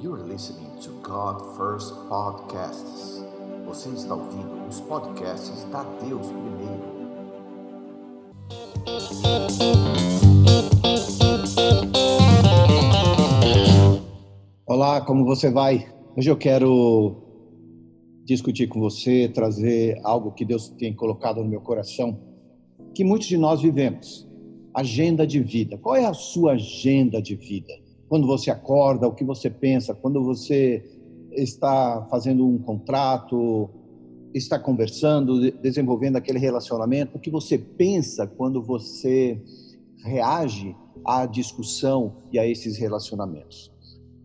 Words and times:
Listening 0.00 0.80
to 0.80 0.92
God 1.02 1.56
First 1.56 1.92
Podcasts. 2.08 3.20
Você 3.66 3.88
está 3.88 4.14
ouvindo 4.14 4.68
os 4.68 4.80
podcasts 4.82 5.64
da 5.72 5.82
Deus 5.82 6.24
Primeiro. 6.28 6.84
Olá, 14.64 15.00
como 15.00 15.24
você 15.24 15.50
vai? 15.50 15.92
Hoje 16.16 16.30
eu 16.30 16.36
quero 16.36 17.16
discutir 18.24 18.68
com 18.68 18.78
você, 18.78 19.28
trazer 19.28 19.98
algo 20.04 20.30
que 20.30 20.44
Deus 20.44 20.68
tem 20.68 20.94
colocado 20.94 21.42
no 21.42 21.50
meu 21.50 21.60
coração, 21.60 22.20
que 22.94 23.02
muitos 23.02 23.26
de 23.26 23.36
nós 23.36 23.60
vivemos. 23.60 24.28
Agenda 24.72 25.26
de 25.26 25.40
vida. 25.40 25.76
Qual 25.76 25.96
é 25.96 26.06
a 26.06 26.14
sua 26.14 26.52
agenda 26.52 27.20
de 27.20 27.34
vida? 27.34 27.87
Quando 28.08 28.26
você 28.26 28.50
acorda, 28.50 29.06
o 29.06 29.12
que 29.12 29.24
você 29.24 29.50
pensa? 29.50 29.94
Quando 29.94 30.22
você 30.22 30.84
está 31.32 32.06
fazendo 32.10 32.46
um 32.46 32.58
contrato, 32.58 33.68
está 34.32 34.58
conversando, 34.58 35.50
desenvolvendo 35.52 36.16
aquele 36.16 36.38
relacionamento, 36.38 37.16
o 37.16 37.20
que 37.20 37.30
você 37.30 37.58
pensa 37.58 38.26
quando 38.26 38.62
você 38.62 39.42
reage 40.04 40.74
à 41.04 41.26
discussão 41.26 42.16
e 42.32 42.38
a 42.38 42.46
esses 42.46 42.78
relacionamentos? 42.78 43.70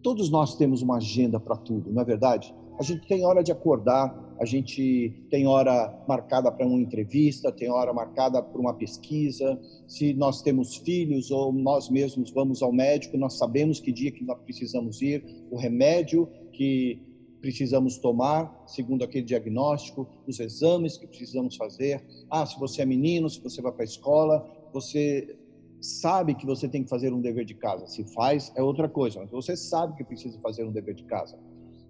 Todos 0.02 0.30
nós 0.30 0.56
temos 0.56 0.81
uma 0.81 0.98
agenda 0.98 1.40
para 1.40 1.56
tudo, 1.56 1.92
não 1.92 2.02
é 2.02 2.06
verdade? 2.06 2.54
A 2.80 2.84
gente 2.84 3.08
tem 3.08 3.23
hora 3.23 3.44
de 3.44 3.52
acordar, 3.52 4.36
a 4.40 4.45
gente 4.45 5.14
tem 5.30 5.48
hora 5.48 6.04
marcada 6.08 6.52
para 6.52 6.66
uma 6.66 6.80
entrevista, 6.80 7.52
tem 7.52 7.70
hora 7.70 7.94
marcada 7.94 8.41
para 8.41 8.59
uma 8.59 8.73
pesquisa. 8.73 9.59
Se 9.88 10.14
nós 10.14 10.41
temos 10.41 10.78
filhos 10.78 11.30
ou 11.30 11.54
nós 11.54 11.90
mesmos 11.90 12.31
vamos 12.31 12.64
ao 12.64 12.72
médico, 12.72 13.17
nós 13.17 13.38
sabemos 13.38 13.80
que 13.80 13.91
dia 13.91 14.12
que 14.12 14.23
nós 14.23 14.40
precisamos 14.40 15.02
ir, 15.02 15.23
o 15.52 15.58
remédio 15.58 16.28
que 16.52 17.00
precisamos 17.40 17.98
tomar, 17.98 18.64
segundo 18.66 19.03
aquele 19.03 19.26
diagnóstico, 19.26 20.08
os 20.26 20.39
exames 20.39 20.98
que 20.98 21.05
precisamos 21.05 21.55
fazer. 21.55 22.03
Ah, 22.30 22.45
se 22.45 22.59
você 22.59 22.81
é 22.81 22.86
menino, 22.86 23.30
se 23.30 23.39
você 23.39 23.61
vai 23.61 23.72
para 23.72 23.83
a 23.83 23.86
escola, 23.86 24.50
você 24.73 25.38
sabe 25.80 26.33
que 26.33 26.45
você 26.45 26.67
tem 26.67 26.83
que 26.83 26.89
fazer 26.89 27.14
um 27.14 27.22
dever 27.22 27.45
de 27.45 27.53
casa. 27.53 27.86
Se 27.86 28.03
faz, 28.14 28.52
é 28.55 28.64
outra 28.64 28.88
coisa, 28.88 29.20
mas 29.20 29.30
você 29.30 29.55
sabe 29.55 29.95
que 29.95 30.03
precisa 30.03 30.39
fazer 30.39 30.64
um 30.64 30.72
dever 30.72 30.95
de 30.95 31.03
casa. 31.03 31.38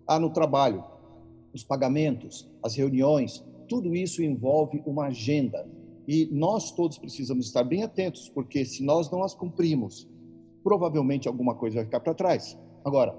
Ah, 0.07 0.19
no 0.19 0.29
trabalho, 0.29 0.83
os 1.53 1.63
pagamentos, 1.63 2.49
as 2.61 2.75
reuniões, 2.75 3.43
tudo 3.67 3.95
isso 3.95 4.23
envolve 4.23 4.81
uma 4.85 5.05
agenda. 5.05 5.67
E 6.07 6.27
nós 6.31 6.71
todos 6.71 6.97
precisamos 6.97 7.45
estar 7.45 7.63
bem 7.63 7.83
atentos, 7.83 8.29
porque 8.29 8.65
se 8.65 8.83
nós 8.83 9.09
não 9.09 9.23
as 9.23 9.33
cumprimos, 9.33 10.07
provavelmente 10.63 11.27
alguma 11.27 11.55
coisa 11.55 11.77
vai 11.77 11.85
ficar 11.85 11.99
para 11.99 12.13
trás. 12.13 12.57
Agora, 12.83 13.17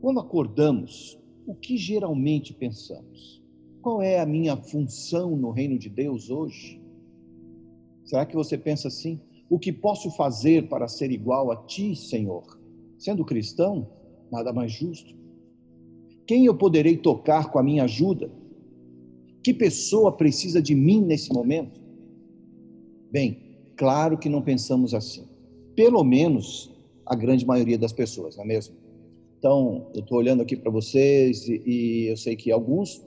quando 0.00 0.20
acordamos, 0.20 1.18
o 1.46 1.54
que 1.54 1.76
geralmente 1.76 2.52
pensamos? 2.54 3.42
Qual 3.82 4.02
é 4.02 4.18
a 4.18 4.26
minha 4.26 4.56
função 4.56 5.36
no 5.36 5.50
reino 5.50 5.78
de 5.78 5.88
Deus 5.88 6.30
hoje? 6.30 6.82
Será 8.04 8.24
que 8.24 8.34
você 8.34 8.56
pensa 8.56 8.88
assim? 8.88 9.20
O 9.48 9.58
que 9.58 9.72
posso 9.72 10.10
fazer 10.10 10.68
para 10.68 10.88
ser 10.88 11.10
igual 11.10 11.52
a 11.52 11.56
ti, 11.56 11.94
Senhor? 11.94 12.58
Sendo 12.98 13.24
cristão, 13.24 13.88
nada 14.30 14.52
mais 14.52 14.72
justo. 14.72 15.14
Quem 16.26 16.46
eu 16.46 16.54
poderei 16.54 16.96
tocar 16.96 17.50
com 17.50 17.58
a 17.58 17.62
minha 17.62 17.84
ajuda? 17.84 18.30
Que 19.42 19.54
pessoa 19.54 20.10
precisa 20.10 20.60
de 20.60 20.74
mim 20.74 21.00
nesse 21.00 21.32
momento? 21.32 21.80
Bem, 23.10 23.58
claro 23.76 24.18
que 24.18 24.28
não 24.28 24.42
pensamos 24.42 24.92
assim. 24.92 25.24
Pelo 25.76 26.02
menos 26.02 26.74
a 27.04 27.14
grande 27.14 27.46
maioria 27.46 27.78
das 27.78 27.92
pessoas, 27.92 28.36
não 28.36 28.44
é 28.44 28.46
mesmo? 28.46 28.74
Então, 29.38 29.86
eu 29.94 30.00
estou 30.00 30.18
olhando 30.18 30.42
aqui 30.42 30.56
para 30.56 30.70
vocês 30.70 31.46
e, 31.46 31.62
e 31.64 32.06
eu 32.10 32.16
sei 32.16 32.34
que 32.34 32.50
alguns, 32.50 33.06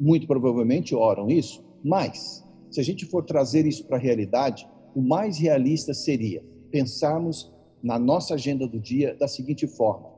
muito 0.00 0.26
provavelmente, 0.26 0.94
oram 0.94 1.28
isso, 1.28 1.62
mas 1.84 2.42
se 2.70 2.80
a 2.80 2.82
gente 2.82 3.04
for 3.04 3.22
trazer 3.24 3.66
isso 3.66 3.84
para 3.84 3.98
a 3.98 4.00
realidade, 4.00 4.66
o 4.94 5.02
mais 5.02 5.38
realista 5.38 5.92
seria 5.92 6.42
pensarmos 6.70 7.52
na 7.82 7.98
nossa 7.98 8.34
agenda 8.34 8.66
do 8.66 8.80
dia 8.80 9.14
da 9.14 9.28
seguinte 9.28 9.66
forma: 9.66 10.08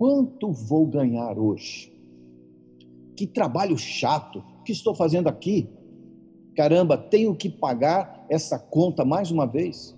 quanto 0.00 0.50
vou 0.50 0.86
ganhar 0.86 1.38
hoje? 1.38 1.92
Que 3.14 3.26
trabalho 3.26 3.76
chato 3.76 4.42
que 4.64 4.72
estou 4.72 4.94
fazendo 4.94 5.28
aqui. 5.28 5.68
Caramba, 6.56 6.96
tenho 6.96 7.36
que 7.36 7.50
pagar 7.50 8.24
essa 8.30 8.58
conta 8.58 9.04
mais 9.04 9.30
uma 9.30 9.44
vez. 9.44 9.94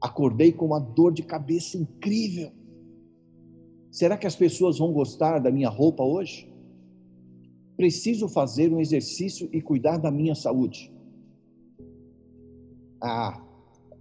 Acordei 0.00 0.50
com 0.50 0.66
uma 0.66 0.80
dor 0.80 1.12
de 1.12 1.22
cabeça 1.22 1.78
incrível. 1.78 2.50
Será 3.92 4.16
que 4.18 4.26
as 4.26 4.34
pessoas 4.34 4.76
vão 4.76 4.92
gostar 4.92 5.38
da 5.38 5.52
minha 5.52 5.68
roupa 5.68 6.02
hoje? 6.02 6.52
Preciso 7.76 8.28
fazer 8.28 8.72
um 8.72 8.80
exercício 8.80 9.48
e 9.52 9.62
cuidar 9.62 9.98
da 9.98 10.10
minha 10.10 10.34
saúde. 10.34 10.92
Ah, 13.00 13.40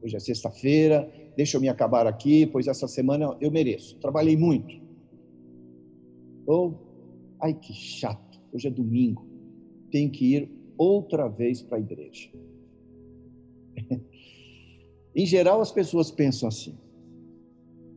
hoje 0.02 0.16
é 0.16 0.20
sexta-feira, 0.20 1.14
deixa 1.36 1.58
eu 1.58 1.62
me 1.62 1.70
acabar 1.70 2.08
aqui, 2.08 2.46
pois 2.46 2.68
essa 2.68 2.88
semana 2.88 3.36
eu 3.40 3.52
mereço. 3.52 3.98
Trabalhei 3.98 4.38
muito. 4.38 4.82
Ou, 6.46 6.76
ai 7.42 7.54
que 7.54 7.74
chato, 7.74 8.40
hoje 8.54 8.68
é 8.68 8.72
domingo, 8.72 9.26
tenho 9.92 10.10
que 10.12 10.36
ir 10.36 10.52
outra 10.78 11.28
vez 11.28 11.62
para 11.62 11.78
a 11.78 11.82
igreja. 11.82 12.30
em 15.16 15.26
geral, 15.26 15.62
as 15.62 15.72
pessoas 15.72 16.12
pensam 16.12 16.48
assim, 16.48 16.78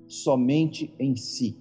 somente 0.06 0.94
em 0.98 1.16
si. 1.16 1.56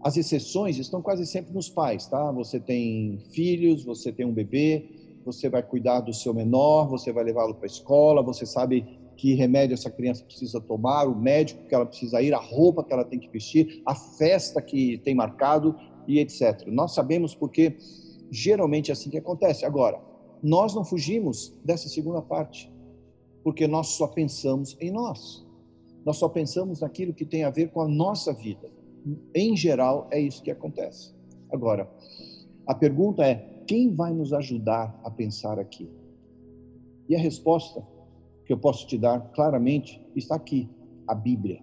As 0.00 0.16
exceções 0.16 0.78
estão 0.78 1.02
quase 1.02 1.26
sempre 1.26 1.52
nos 1.52 1.68
pais, 1.68 2.06
tá? 2.06 2.30
Você 2.32 2.60
tem 2.60 3.18
filhos, 3.30 3.84
você 3.84 4.12
tem 4.12 4.24
um 4.24 4.32
bebê, 4.32 4.86
você 5.24 5.48
vai 5.48 5.62
cuidar 5.62 6.00
do 6.00 6.12
seu 6.12 6.32
menor, 6.32 6.88
você 6.88 7.12
vai 7.12 7.24
levá-lo 7.24 7.54
para 7.54 7.64
a 7.64 7.66
escola, 7.66 8.22
você 8.22 8.46
sabe 8.46 8.97
que 9.18 9.34
remédio 9.34 9.74
essa 9.74 9.90
criança 9.90 10.24
precisa 10.24 10.60
tomar, 10.60 11.08
o 11.08 11.14
médico 11.14 11.66
que 11.66 11.74
ela 11.74 11.84
precisa 11.84 12.22
ir, 12.22 12.32
a 12.32 12.38
roupa 12.38 12.84
que 12.84 12.92
ela 12.92 13.04
tem 13.04 13.18
que 13.18 13.28
vestir, 13.28 13.82
a 13.84 13.92
festa 13.92 14.62
que 14.62 14.98
tem 14.98 15.12
marcado 15.12 15.74
e 16.06 16.20
etc. 16.20 16.64
Nós 16.68 16.94
sabemos 16.94 17.34
porque 17.34 17.76
geralmente 18.30 18.90
é 18.90 18.92
assim 18.92 19.10
que 19.10 19.18
acontece. 19.18 19.66
Agora, 19.66 20.00
nós 20.40 20.72
não 20.72 20.84
fugimos 20.84 21.52
dessa 21.64 21.88
segunda 21.88 22.22
parte, 22.22 22.72
porque 23.42 23.66
nós 23.66 23.88
só 23.88 24.06
pensamos 24.06 24.76
em 24.80 24.92
nós. 24.92 25.44
Nós 26.06 26.16
só 26.16 26.28
pensamos 26.28 26.80
naquilo 26.80 27.12
que 27.12 27.24
tem 27.24 27.42
a 27.42 27.50
ver 27.50 27.70
com 27.70 27.80
a 27.80 27.88
nossa 27.88 28.32
vida. 28.32 28.70
Em 29.34 29.56
geral, 29.56 30.06
é 30.12 30.20
isso 30.20 30.44
que 30.44 30.50
acontece. 30.50 31.12
Agora, 31.50 31.90
a 32.64 32.74
pergunta 32.74 33.26
é: 33.26 33.34
quem 33.66 33.92
vai 33.92 34.12
nos 34.14 34.32
ajudar 34.32 34.96
a 35.02 35.10
pensar 35.10 35.58
aqui? 35.58 35.90
E 37.08 37.16
a 37.16 37.18
resposta 37.18 37.82
que 38.48 38.52
eu 38.54 38.58
posso 38.58 38.86
te 38.86 38.96
dar 38.96 39.20
claramente 39.34 40.00
está 40.16 40.34
aqui, 40.34 40.70
a 41.06 41.14
Bíblia. 41.14 41.62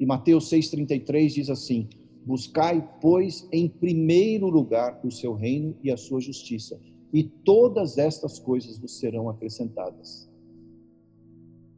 E 0.00 0.04
Mateus 0.04 0.50
6,33 0.50 1.28
diz 1.28 1.48
assim: 1.48 1.88
Buscai, 2.26 2.86
pois, 3.00 3.46
em 3.52 3.68
primeiro 3.68 4.48
lugar 4.48 5.00
o 5.04 5.12
seu 5.12 5.32
reino 5.32 5.76
e 5.80 5.92
a 5.92 5.96
sua 5.96 6.20
justiça, 6.20 6.80
e 7.12 7.22
todas 7.22 7.98
estas 7.98 8.40
coisas 8.40 8.78
vos 8.78 8.98
serão 8.98 9.30
acrescentadas. 9.30 10.28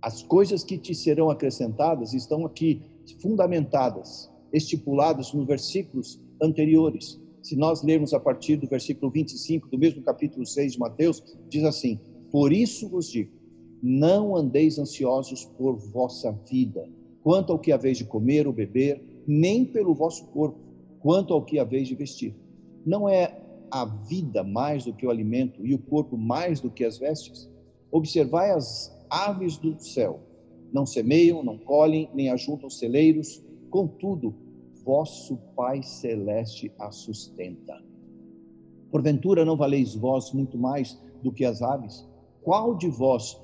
As 0.01 0.23
coisas 0.23 0.65
que 0.65 0.79
te 0.79 0.95
serão 0.95 1.29
acrescentadas 1.29 2.15
estão 2.15 2.47
aqui 2.47 2.81
fundamentadas, 3.21 4.31
estipuladas 4.51 5.35
nos 5.35 5.47
versículos 5.47 6.19
anteriores. 6.41 7.21
Se 7.43 7.57
nós 7.57 7.83
lermos 7.83 8.15
a 8.15 8.21
partir 8.21 8.57
do 8.57 8.67
versículo 8.67 9.13
25 9.13 9.69
do 9.69 9.79
mesmo 9.79 10.03
capítulo 10.03 10.47
6 10.47 10.73
de 10.73 10.79
Mateus, 10.79 11.23
diz 11.51 11.63
assim: 11.65 12.01
Por 12.31 12.55
isso 12.55 12.89
vos 12.89 13.11
digo, 13.11 13.44
não 13.87 14.35
andeis 14.35 14.79
ansiosos 14.79 15.45
por 15.45 15.77
vossa 15.77 16.33
vida, 16.33 16.89
quanto 17.23 17.53
ao 17.53 17.59
que 17.59 17.71
haveis 17.71 17.99
de 17.99 18.07
comer 18.07 18.47
ou 18.47 18.53
beber, 18.53 19.23
nem 19.27 19.63
pelo 19.63 19.95
vosso 19.95 20.25
corpo, 20.29 20.59
quanto 21.01 21.35
ao 21.35 21.45
que 21.45 21.59
haveis 21.59 21.87
de 21.87 21.95
vestir. 21.95 22.35
Não 22.87 23.07
é 23.07 23.39
a 23.71 23.85
vida 23.85 24.43
mais 24.43 24.87
do 24.87 24.95
que 24.95 25.07
o 25.07 25.11
alimento 25.11 25.67
e 25.67 25.75
o 25.75 25.79
corpo 25.79 26.17
mais 26.17 26.61
do 26.61 26.71
que 26.71 26.83
as 26.83 26.97
vestes? 26.97 27.47
Observai 27.93 28.53
as 28.53 28.91
aves 29.11 29.59
do 29.59 29.79
céu. 29.79 30.21
Não 30.73 30.87
semeiam, 30.87 31.45
não 31.45 31.59
colhem, 31.59 32.09
nem 32.15 32.31
ajuntam 32.31 32.71
celeiros, 32.71 33.45
contudo, 33.69 34.35
vosso 34.83 35.37
Pai 35.55 35.83
celeste 35.83 36.73
a 36.79 36.91
sustenta. 36.91 37.79
Porventura 38.91 39.45
não 39.45 39.59
valeis 39.59 39.95
vós 39.95 40.33
muito 40.33 40.57
mais 40.57 40.99
do 41.23 41.31
que 41.31 41.45
as 41.45 41.61
aves? 41.61 42.09
Qual 42.43 42.75
de 42.75 42.89
vós, 42.89 43.44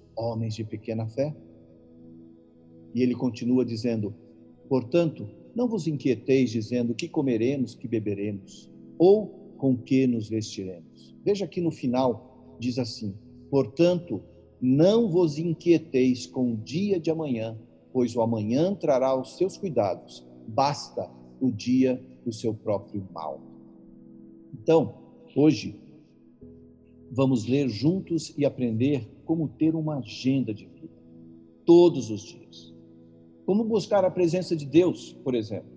homens 0.15 0.55
de 0.55 0.63
pequena 0.63 1.07
fé? 1.07 1.35
E 2.93 3.01
ele 3.01 3.15
continua 3.15 3.65
dizendo: 3.65 4.13
Portanto, 4.67 5.27
não 5.55 5.67
vos 5.67 5.87
inquieteis 5.87 6.49
dizendo 6.49 6.93
que 6.93 7.07
comeremos, 7.07 7.75
que 7.75 7.87
beberemos, 7.87 8.69
ou 8.97 9.27
com 9.57 9.77
que 9.77 10.07
nos 10.07 10.29
vestiremos. 10.29 11.15
Veja 11.23 11.45
aqui 11.45 11.61
no 11.61 11.71
final, 11.71 12.55
diz 12.59 12.79
assim: 12.79 13.13
Portanto, 13.49 14.21
não 14.61 15.09
vos 15.09 15.37
inquieteis 15.37 16.25
com 16.25 16.53
o 16.53 16.57
dia 16.57 16.99
de 16.99 17.09
amanhã, 17.09 17.57
pois 17.91 18.15
o 18.15 18.21
amanhã 18.21 18.73
trará 18.75 19.19
os 19.19 19.37
seus 19.37 19.57
cuidados. 19.57 20.25
Basta 20.47 21.09
o 21.39 21.51
dia 21.51 22.01
do 22.23 22.31
seu 22.31 22.53
próprio 22.53 23.05
mal. 23.11 23.41
Então, 24.53 24.95
hoje, 25.35 25.75
vamos 27.11 27.45
ler 27.45 27.67
juntos 27.69 28.33
e 28.37 28.45
aprender 28.45 29.09
como 29.31 29.47
ter 29.47 29.73
uma 29.75 29.99
agenda 29.99 30.53
de 30.53 30.65
vida, 30.65 30.91
todos 31.65 32.09
os 32.09 32.21
dias. 32.21 32.75
Como 33.45 33.63
buscar 33.63 34.03
a 34.03 34.11
presença 34.11 34.57
de 34.57 34.65
Deus, 34.65 35.13
por 35.23 35.35
exemplo, 35.35 35.71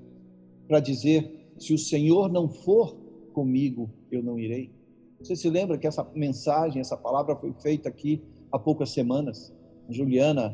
para 0.67 0.81
dizer: 0.81 1.53
se 1.57 1.73
o 1.73 1.79
Senhor 1.79 2.33
não 2.33 2.49
for 2.49 2.97
comigo, 3.33 3.89
eu 4.11 4.25
não 4.25 4.41
irei. 4.41 4.73
Você 5.21 5.37
se 5.37 5.49
lembra 5.49 5.79
que 5.79 5.87
essa 5.87 6.03
mensagem, 6.17 6.81
essa 6.81 6.97
palavra 6.97 7.37
foi 7.37 7.53
feita 7.53 7.89
aqui 7.89 8.21
há 8.51 8.59
poucas 8.59 8.91
semanas? 8.91 9.55
A 9.89 9.93
Juliana 9.93 10.53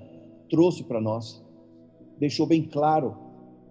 trouxe 0.50 0.84
para 0.84 1.00
nós, 1.00 1.42
deixou 2.18 2.46
bem 2.46 2.62
claro 2.62 3.16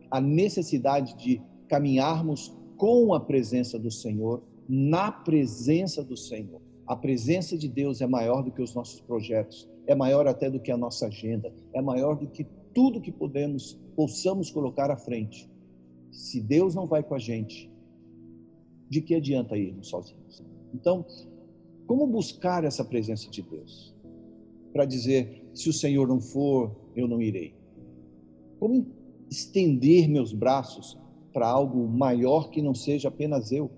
a 0.09 0.19
necessidade 0.19 1.15
de 1.17 1.39
caminharmos 1.67 2.51
com 2.77 3.13
a 3.13 3.19
presença 3.19 3.77
do 3.77 3.91
Senhor, 3.91 4.41
na 4.67 5.11
presença 5.11 6.03
do 6.03 6.17
Senhor. 6.17 6.67
A 6.89 6.95
presença 6.95 7.55
de 7.55 7.67
Deus 7.67 8.01
é 8.01 8.07
maior 8.07 8.41
do 8.41 8.49
que 8.49 8.63
os 8.63 8.73
nossos 8.73 8.99
projetos, 8.99 9.69
é 9.85 9.93
maior 9.93 10.27
até 10.27 10.49
do 10.49 10.59
que 10.59 10.71
a 10.71 10.77
nossa 10.77 11.05
agenda, 11.05 11.53
é 11.71 11.79
maior 11.79 12.15
do 12.17 12.25
que 12.25 12.47
tudo 12.73 12.99
que 12.99 13.11
podemos, 13.11 13.79
possamos 13.95 14.49
colocar 14.49 14.89
à 14.89 14.97
frente. 14.97 15.47
Se 16.11 16.41
Deus 16.41 16.73
não 16.73 16.87
vai 16.87 17.03
com 17.03 17.13
a 17.13 17.19
gente, 17.19 17.71
de 18.89 19.01
que 19.01 19.13
adianta 19.13 19.55
irmos 19.55 19.87
sozinhos? 19.87 20.43
Então, 20.73 21.05
como 21.85 22.07
buscar 22.07 22.63
essa 22.63 22.83
presença 22.83 23.29
de 23.29 23.43
Deus? 23.43 23.95
Para 24.73 24.85
dizer, 24.85 25.47
se 25.53 25.69
o 25.69 25.73
Senhor 25.73 26.07
não 26.07 26.19
for, 26.19 26.75
eu 26.95 27.07
não 27.07 27.21
irei. 27.21 27.53
Como 28.59 28.87
estender 29.29 30.09
meus 30.09 30.33
braços 30.33 30.97
para 31.31 31.47
algo 31.47 31.87
maior 31.87 32.49
que 32.49 32.63
não 32.63 32.73
seja 32.73 33.09
apenas 33.09 33.51
eu, 33.51 33.69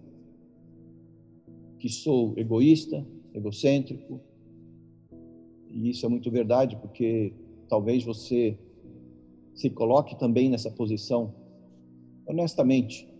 que 1.81 1.89
sou 1.89 2.35
egoísta, 2.37 3.03
egocêntrico. 3.33 4.21
E 5.67 5.89
isso 5.89 6.05
é 6.05 6.09
muito 6.09 6.29
verdade, 6.29 6.75
porque 6.75 7.33
talvez 7.67 8.03
você 8.03 8.55
se 9.55 9.67
coloque 9.71 10.17
também 10.19 10.47
nessa 10.47 10.69
posição. 10.69 11.33
Honestamente, 12.27 13.11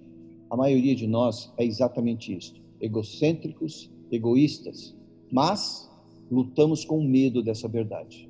a 0.47 0.55
maioria 0.55 0.95
de 0.95 1.07
nós 1.07 1.51
é 1.57 1.65
exatamente 1.65 2.37
isso: 2.37 2.61
egocêntricos, 2.79 3.91
egoístas, 4.11 4.95
mas 5.31 5.91
lutamos 6.29 6.85
com 6.85 7.03
medo 7.03 7.41
dessa 7.41 7.67
verdade. 7.67 8.29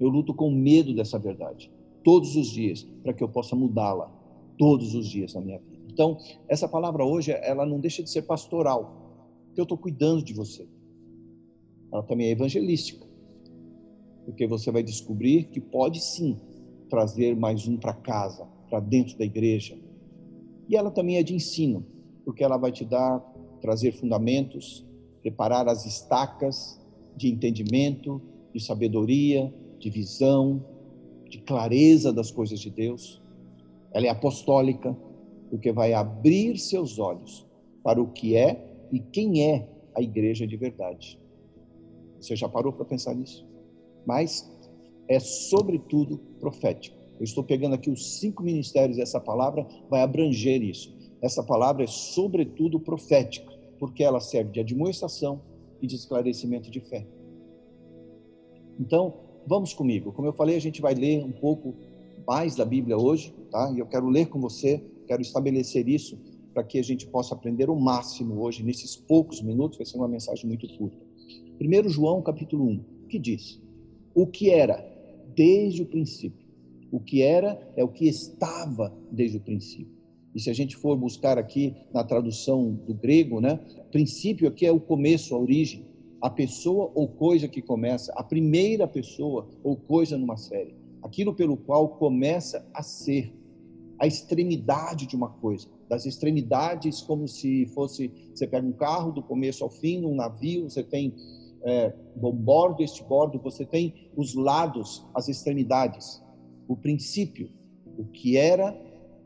Eu 0.00 0.08
luto 0.08 0.32
com 0.32 0.50
medo 0.50 0.94
dessa 0.94 1.18
verdade 1.18 1.70
todos 2.02 2.34
os 2.34 2.50
dias 2.50 2.82
para 3.02 3.12
que 3.12 3.22
eu 3.22 3.28
possa 3.28 3.54
mudá-la 3.54 4.10
todos 4.56 4.94
os 4.94 5.06
dias 5.06 5.34
na 5.34 5.42
minha 5.42 5.58
vida. 5.58 5.84
Então, 5.92 6.16
essa 6.48 6.66
palavra 6.66 7.04
hoje, 7.04 7.30
ela 7.30 7.66
não 7.66 7.78
deixa 7.78 8.02
de 8.02 8.10
ser 8.10 8.22
pastoral, 8.22 9.03
porque 9.54 9.60
eu 9.60 9.62
estou 9.62 9.78
cuidando 9.78 10.20
de 10.20 10.34
você. 10.34 10.66
Ela 11.92 12.02
também 12.02 12.26
é 12.26 12.30
evangelística, 12.32 13.06
porque 14.24 14.48
você 14.48 14.72
vai 14.72 14.82
descobrir 14.82 15.44
que 15.44 15.60
pode 15.60 16.00
sim 16.02 16.36
trazer 16.90 17.36
mais 17.36 17.68
um 17.68 17.76
para 17.76 17.94
casa, 17.94 18.44
para 18.68 18.80
dentro 18.80 19.16
da 19.16 19.24
igreja. 19.24 19.78
E 20.68 20.74
ela 20.74 20.90
também 20.90 21.18
é 21.18 21.22
de 21.22 21.36
ensino, 21.36 21.86
porque 22.24 22.42
ela 22.42 22.56
vai 22.56 22.72
te 22.72 22.84
dar, 22.84 23.20
trazer 23.60 23.92
fundamentos, 23.92 24.84
preparar 25.22 25.68
as 25.68 25.86
estacas 25.86 26.80
de 27.16 27.28
entendimento, 27.28 28.20
de 28.52 28.58
sabedoria, 28.58 29.54
de 29.78 29.88
visão, 29.88 30.64
de 31.30 31.38
clareza 31.38 32.12
das 32.12 32.32
coisas 32.32 32.58
de 32.58 32.70
Deus 32.70 33.22
ela 33.92 34.06
é 34.06 34.10
apostólica, 34.10 34.94
porque 35.48 35.70
vai 35.70 35.92
abrir 35.92 36.58
seus 36.58 36.98
olhos 36.98 37.46
para 37.84 38.02
o 38.02 38.08
que 38.08 38.34
é 38.34 38.73
e 38.92 38.98
quem 39.00 39.42
é 39.42 39.68
a 39.94 40.02
igreja 40.02 40.46
de 40.46 40.56
verdade. 40.56 41.20
Você 42.20 42.34
já 42.34 42.48
parou 42.48 42.72
para 42.72 42.84
pensar 42.84 43.14
nisso? 43.14 43.46
Mas 44.06 44.50
é 45.08 45.18
sobretudo 45.18 46.18
profético. 46.40 46.96
Eu 47.18 47.24
estou 47.24 47.44
pegando 47.44 47.74
aqui 47.74 47.90
os 47.90 48.18
cinco 48.18 48.42
ministérios 48.42 48.96
dessa 48.96 49.20
palavra, 49.20 49.66
vai 49.88 50.02
abranger 50.02 50.62
isso. 50.62 50.94
Essa 51.22 51.42
palavra 51.42 51.84
é 51.84 51.86
sobretudo 51.86 52.80
profética, 52.80 53.50
porque 53.78 54.02
ela 54.02 54.20
serve 54.20 54.52
de 54.52 54.60
admoestação 54.60 55.40
e 55.80 55.86
de 55.86 55.94
esclarecimento 55.94 56.70
de 56.70 56.80
fé. 56.80 57.06
Então, 58.78 59.14
vamos 59.46 59.72
comigo. 59.72 60.12
Como 60.12 60.26
eu 60.26 60.32
falei, 60.32 60.56
a 60.56 60.60
gente 60.60 60.80
vai 60.80 60.94
ler 60.94 61.22
um 61.24 61.32
pouco 61.32 61.74
mais 62.26 62.56
da 62.56 62.64
Bíblia 62.64 62.98
hoje, 62.98 63.32
tá? 63.50 63.70
E 63.74 63.78
eu 63.78 63.86
quero 63.86 64.08
ler 64.08 64.26
com 64.26 64.40
você, 64.40 64.82
quero 65.06 65.22
estabelecer 65.22 65.88
isso 65.88 66.18
para 66.54 66.64
que 66.64 66.78
a 66.78 66.82
gente 66.82 67.06
possa 67.06 67.34
aprender 67.34 67.68
o 67.68 67.76
máximo 67.76 68.40
hoje, 68.40 68.62
nesses 68.62 68.96
poucos 68.96 69.42
minutos, 69.42 69.76
vai 69.76 69.86
ser 69.86 69.98
uma 69.98 70.08
mensagem 70.08 70.46
muito 70.46 70.66
curta. 70.78 71.04
1 71.60 71.88
João 71.88 72.22
capítulo 72.22 72.64
1, 72.64 72.84
que 73.08 73.18
diz: 73.18 73.60
O 74.14 74.26
que 74.26 74.50
era 74.50 74.82
desde 75.34 75.82
o 75.82 75.86
princípio. 75.86 76.46
O 76.90 77.00
que 77.00 77.22
era 77.22 77.60
é 77.76 77.82
o 77.82 77.88
que 77.88 78.06
estava 78.06 78.96
desde 79.10 79.36
o 79.36 79.40
princípio. 79.40 79.92
E 80.32 80.40
se 80.40 80.48
a 80.48 80.54
gente 80.54 80.76
for 80.76 80.96
buscar 80.96 81.36
aqui 81.36 81.74
na 81.92 82.04
tradução 82.04 82.72
do 82.72 82.94
grego, 82.94 83.40
né? 83.40 83.58
Princípio 83.90 84.48
aqui 84.48 84.64
é 84.64 84.72
o 84.72 84.80
começo, 84.80 85.34
a 85.34 85.38
origem, 85.38 85.84
a 86.20 86.30
pessoa 86.30 86.90
ou 86.94 87.08
coisa 87.08 87.48
que 87.48 87.60
começa, 87.60 88.12
a 88.14 88.22
primeira 88.22 88.86
pessoa 88.86 89.48
ou 89.62 89.76
coisa 89.76 90.16
numa 90.16 90.36
série 90.36 90.84
aquilo 91.04 91.34
pelo 91.34 91.54
qual 91.54 91.90
começa 91.90 92.66
a 92.72 92.82
ser 92.82 93.32
a 93.98 94.06
extremidade 94.06 95.06
de 95.06 95.14
uma 95.14 95.28
coisa, 95.28 95.68
das 95.88 96.06
extremidades 96.06 97.00
como 97.00 97.28
se 97.28 97.66
fosse, 97.66 98.10
você 98.34 98.46
pega 98.46 98.66
um 98.66 98.72
carro 98.72 99.12
do 99.12 99.22
começo 99.22 99.62
ao 99.64 99.70
fim, 99.70 100.04
um 100.04 100.14
navio, 100.14 100.68
você 100.68 100.82
tem 100.82 101.14
é, 101.62 101.92
bordo, 102.16 102.82
este 102.82 103.02
bordo, 103.04 103.38
você 103.38 103.64
tem 103.64 104.10
os 104.16 104.34
lados, 104.34 105.04
as 105.14 105.28
extremidades, 105.28 106.22
o 106.68 106.76
princípio, 106.76 107.50
o 107.98 108.04
que 108.04 108.36
era 108.36 108.76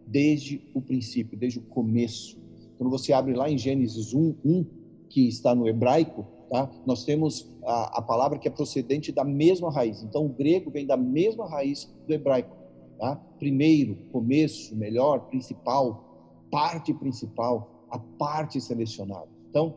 desde 0.06 0.62
o 0.74 0.80
princípio, 0.80 1.38
desde 1.38 1.58
o 1.58 1.62
começo. 1.62 2.38
Quando 2.76 2.90
você 2.90 3.12
abre 3.12 3.34
lá 3.34 3.50
em 3.50 3.58
Gênesis 3.58 4.14
1, 4.14 4.34
1 4.44 4.66
que 5.08 5.26
está 5.26 5.54
no 5.54 5.68
hebraico, 5.68 6.26
Tá? 6.48 6.70
Nós 6.86 7.04
temos 7.04 7.46
a, 7.62 7.98
a, 7.98 8.02
palavra 8.02 8.38
que 8.38 8.48
é 8.48 8.50
procedente 8.50 9.12
da 9.12 9.22
mesma 9.22 9.70
raiz. 9.70 10.02
Então, 10.02 10.24
o 10.24 10.30
grego 10.30 10.70
vem 10.70 10.86
da 10.86 10.96
mesma 10.96 11.46
raiz 11.46 11.94
do 12.06 12.12
hebraico. 12.14 12.56
Tá? 12.98 13.16
Primeiro, 13.38 13.96
começo, 14.10 14.74
melhor, 14.74 15.28
principal, 15.28 16.07
parte 16.50 16.92
principal, 16.94 17.86
a 17.90 17.98
parte 17.98 18.60
selecionada. 18.60 19.28
Então, 19.48 19.76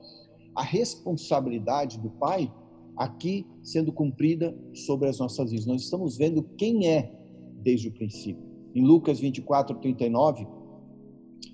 a 0.55 0.63
responsabilidade 0.63 1.99
do 1.99 2.09
pai 2.09 2.51
aqui 2.95 3.47
sendo 3.63 3.91
cumprida 3.91 4.57
sobre 4.73 5.07
as 5.07 5.19
nossas 5.19 5.51
vidas. 5.51 5.65
Nós 5.65 5.81
estamos 5.81 6.17
vendo 6.17 6.43
quem 6.57 6.87
é 6.87 7.13
desde 7.61 7.87
o 7.87 7.91
princípio. 7.91 8.43
Em 8.73 8.85
Lucas 8.85 9.19
24, 9.19 9.77
39, 9.79 10.47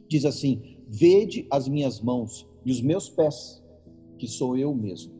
diz 0.07 0.25
assim: 0.25 0.77
Vede 0.88 1.47
as 1.51 1.67
minhas 1.67 2.01
mãos 2.01 2.47
e 2.65 2.71
os 2.71 2.81
meus 2.81 3.09
pés 3.09 3.63
que 4.17 4.27
sou 4.27 4.57
eu 4.57 4.74
mesmo. 4.74 5.13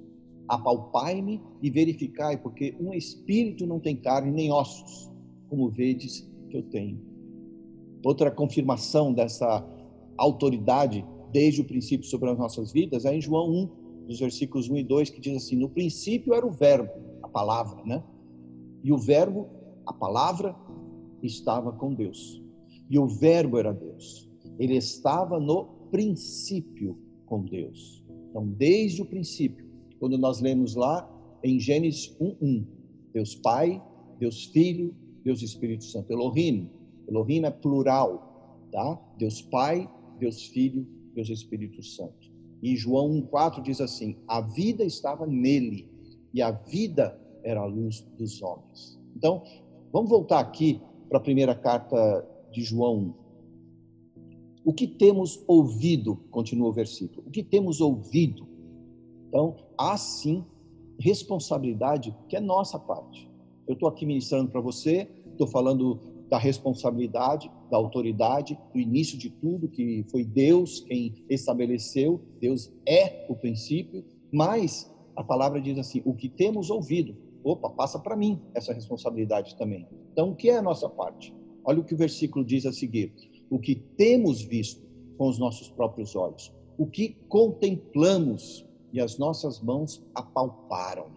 Apalpai-me 0.48 1.42
e 1.62 1.70
verificai, 1.70 2.38
porque 2.38 2.76
um 2.80 2.94
espírito 2.94 3.68
não 3.68 3.80
tem 3.80 3.96
carne 3.96 4.32
nem 4.32 4.52
ossos, 4.52 5.12
como 5.50 5.70
vedes 5.70 6.28
que 6.50 6.58
eu 6.58 6.64
tenho. 6.64 7.00
Outra 8.04 8.32
confirmação 8.32 9.14
dessa 9.14 9.62
autoridade 10.18 11.06
desde 11.32 11.62
o 11.62 11.66
princípio 11.66 12.08
sobre 12.08 12.30
as 12.30 12.38
nossas 12.38 12.72
vidas 12.72 13.06
é 13.06 13.16
em 13.16 13.22
João 13.22 13.50
1, 13.50 13.70
dos 14.08 14.20
versículos 14.20 14.70
1 14.70 14.78
e 14.78 14.84
2, 14.84 15.10
que 15.10 15.20
diz 15.20 15.36
assim: 15.38 15.58
No 15.58 15.70
princípio 15.70 16.34
era 16.34 16.46
o 16.46 16.52
Verbo, 16.52 16.92
a 17.22 17.28
palavra, 17.28 17.84
né? 17.84 18.04
E 18.84 18.92
o 18.92 18.98
Verbo, 18.98 19.48
a 19.86 19.94
palavra, 19.94 20.56
estava 21.22 21.72
com 21.72 21.94
Deus. 21.94 22.42
E 22.90 22.98
o 22.98 23.08
Verbo 23.08 23.58
era 23.58 23.74
Deus. 23.74 24.30
Ele 24.58 24.76
estava 24.76 25.40
no 25.40 25.66
princípio 25.92 26.98
com 27.26 27.44
Deus. 27.44 28.04
Então, 28.30 28.48
desde 28.48 29.02
o 29.02 29.06
princípio, 29.06 29.66
quando 30.00 30.18
nós 30.18 30.40
lemos 30.40 30.76
lá 30.76 31.10
em 31.44 31.60
Gênesis 31.60 32.16
1:1, 32.20 32.66
Deus 33.14 33.36
Pai, 33.36 33.82
Deus 34.20 34.46
Filho, 34.46 34.96
Deus 35.24 35.42
Espírito 35.42 35.84
Santo, 35.84 36.12
Elohim. 36.12 36.70
Elohim 37.08 37.44
é 37.44 37.52
plural. 37.52 38.68
tá? 38.72 39.00
Deus 39.18 39.42
Pai, 39.42 39.90
Deus 40.18 40.44
Filho, 40.44 40.88
Deus 41.14 41.30
Espírito 41.30 41.82
Santo. 41.84 42.32
E 42.62 42.76
João 42.76 43.22
1,4 43.22 43.62
diz 43.62 43.82
assim: 43.82 44.18
a 44.28 44.42
vida 44.42 44.84
estava 44.84 45.26
nele, 45.26 45.90
e 46.34 46.42
a 46.42 46.52
vida 46.52 47.20
era 47.44 47.62
a 47.62 47.66
luz 47.66 48.02
dos 48.18 48.42
homens. 48.42 49.00
Então, 49.16 49.44
vamos 49.92 50.10
voltar 50.10 50.40
aqui 50.40 50.82
para 51.08 51.18
a 51.18 51.22
primeira 51.22 51.56
carta 51.56 52.28
de 52.52 52.62
João 52.62 52.98
1. 52.98 53.14
O 54.66 54.74
que 54.74 54.88
temos 54.88 55.42
ouvido, 55.48 56.18
continua 56.30 56.70
o 56.70 56.74
versículo, 56.74 57.24
o 57.26 57.32
que 57.32 57.42
temos 57.42 57.80
ouvido. 57.80 58.48
Então, 59.30 59.56
há 59.78 59.96
sim 59.98 60.44
responsabilidade 61.00 62.14
que 62.28 62.36
é 62.36 62.40
nossa 62.40 62.78
parte. 62.78 63.30
Eu 63.68 63.74
estou 63.74 63.88
aqui 63.88 64.06
ministrando 64.06 64.52
para 64.52 64.62
você, 64.62 65.10
estou 65.32 65.48
falando 65.48 66.00
da 66.30 66.38
responsabilidade, 66.38 67.50
da 67.70 67.78
autoridade, 67.78 68.58
do 68.74 68.80
início 68.80 69.18
de 69.18 69.30
tudo, 69.30 69.68
que 69.68 70.06
foi 70.10 70.24
Deus 70.24 70.82
quem 70.82 71.14
estabeleceu, 71.30 72.22
Deus 72.40 72.72
é 72.88 73.26
o 73.30 73.36
princípio, 73.36 74.04
mas 74.32 74.92
a 75.16 75.24
palavra 75.24 75.62
diz 75.62 75.78
assim: 75.78 76.02
o 76.06 76.14
que 76.14 76.30
temos 76.30 76.70
ouvido, 76.70 77.16
opa, 77.44 77.70
passa 77.70 78.00
para 78.00 78.16
mim 78.16 78.40
essa 78.54 78.74
responsabilidade 78.74 79.58
também. 79.58 79.88
Então, 80.12 80.32
o 80.32 80.36
que 80.36 80.50
é 80.50 80.58
a 80.58 80.62
nossa 80.62 80.90
parte? 80.90 81.34
Olha 81.64 81.80
o 81.80 81.84
que 81.84 81.94
o 81.94 81.98
versículo 81.98 82.46
diz 82.46 82.66
a 82.66 82.72
seguir: 82.72 83.14
o 83.50 83.60
que 83.60 83.76
temos 83.76 84.42
visto 84.42 84.86
com 85.18 85.28
os 85.28 85.40
nossos 85.40 85.70
próprios 85.70 86.16
olhos, 86.16 86.54
o 86.78 86.86
que 86.86 87.18
contemplamos 87.28 88.66
e 88.94 89.02
as 89.02 89.18
nossas 89.18 89.62
mãos 89.62 90.06
apalparam, 90.14 91.08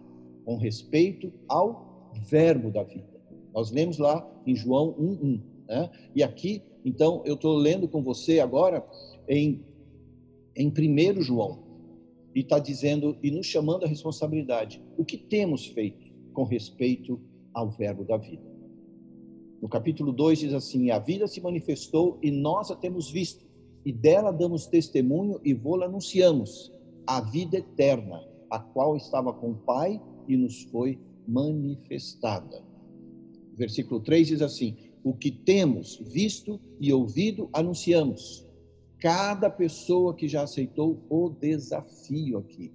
com 0.45 0.57
respeito 0.57 1.31
ao 1.47 2.11
Verbo 2.13 2.69
da 2.69 2.83
vida. 2.83 3.07
Nós 3.53 3.71
lemos 3.71 3.97
lá 3.97 4.27
em 4.45 4.55
João 4.55 4.93
1:1, 4.93 5.41
né? 5.71 5.89
E 6.13 6.21
aqui, 6.21 6.61
então, 6.83 7.23
eu 7.25 7.35
estou 7.35 7.55
lendo 7.55 7.87
com 7.87 8.03
você 8.03 8.41
agora 8.41 8.85
em 9.27 9.63
em 10.53 10.67
1 10.67 11.21
João 11.21 11.63
e 12.35 12.41
está 12.41 12.59
dizendo 12.59 13.17
e 13.23 13.31
nos 13.31 13.45
chamando 13.45 13.85
a 13.85 13.87
responsabilidade. 13.87 14.83
O 14.97 15.05
que 15.05 15.17
temos 15.17 15.65
feito 15.65 16.11
com 16.33 16.43
respeito 16.43 17.21
ao 17.53 17.69
Verbo 17.69 18.03
da 18.03 18.17
vida? 18.17 18.43
No 19.61 19.69
capítulo 19.69 20.11
2 20.11 20.39
diz 20.39 20.53
assim: 20.53 20.91
A 20.91 20.99
vida 20.99 21.25
se 21.25 21.39
manifestou 21.39 22.19
e 22.21 22.29
nós 22.29 22.69
a 22.69 22.75
temos 22.75 23.09
visto, 23.09 23.45
e 23.85 23.93
dela 23.93 24.29
damos 24.29 24.67
testemunho 24.67 25.39
e 25.41 25.53
vô-la 25.53 25.85
anunciamos, 25.85 26.69
a 27.07 27.21
vida 27.21 27.59
eterna, 27.59 28.21
a 28.49 28.59
qual 28.59 28.97
estava 28.97 29.31
com 29.31 29.51
o 29.51 29.55
Pai 29.55 30.01
e 30.27 30.35
nos 30.35 30.63
foi 30.63 30.99
manifestada 31.25 32.71
versículo 33.61 33.99
3 33.99 34.27
diz 34.27 34.41
assim: 34.41 34.75
O 35.03 35.13
que 35.13 35.31
temos 35.31 35.97
visto 35.97 36.59
e 36.79 36.93
ouvido, 36.93 37.49
anunciamos. 37.53 38.47
Cada 38.99 39.49
pessoa 39.49 40.15
que 40.15 40.27
já 40.27 40.43
aceitou 40.43 41.03
o 41.09 41.29
desafio 41.29 42.37
aqui. 42.37 42.71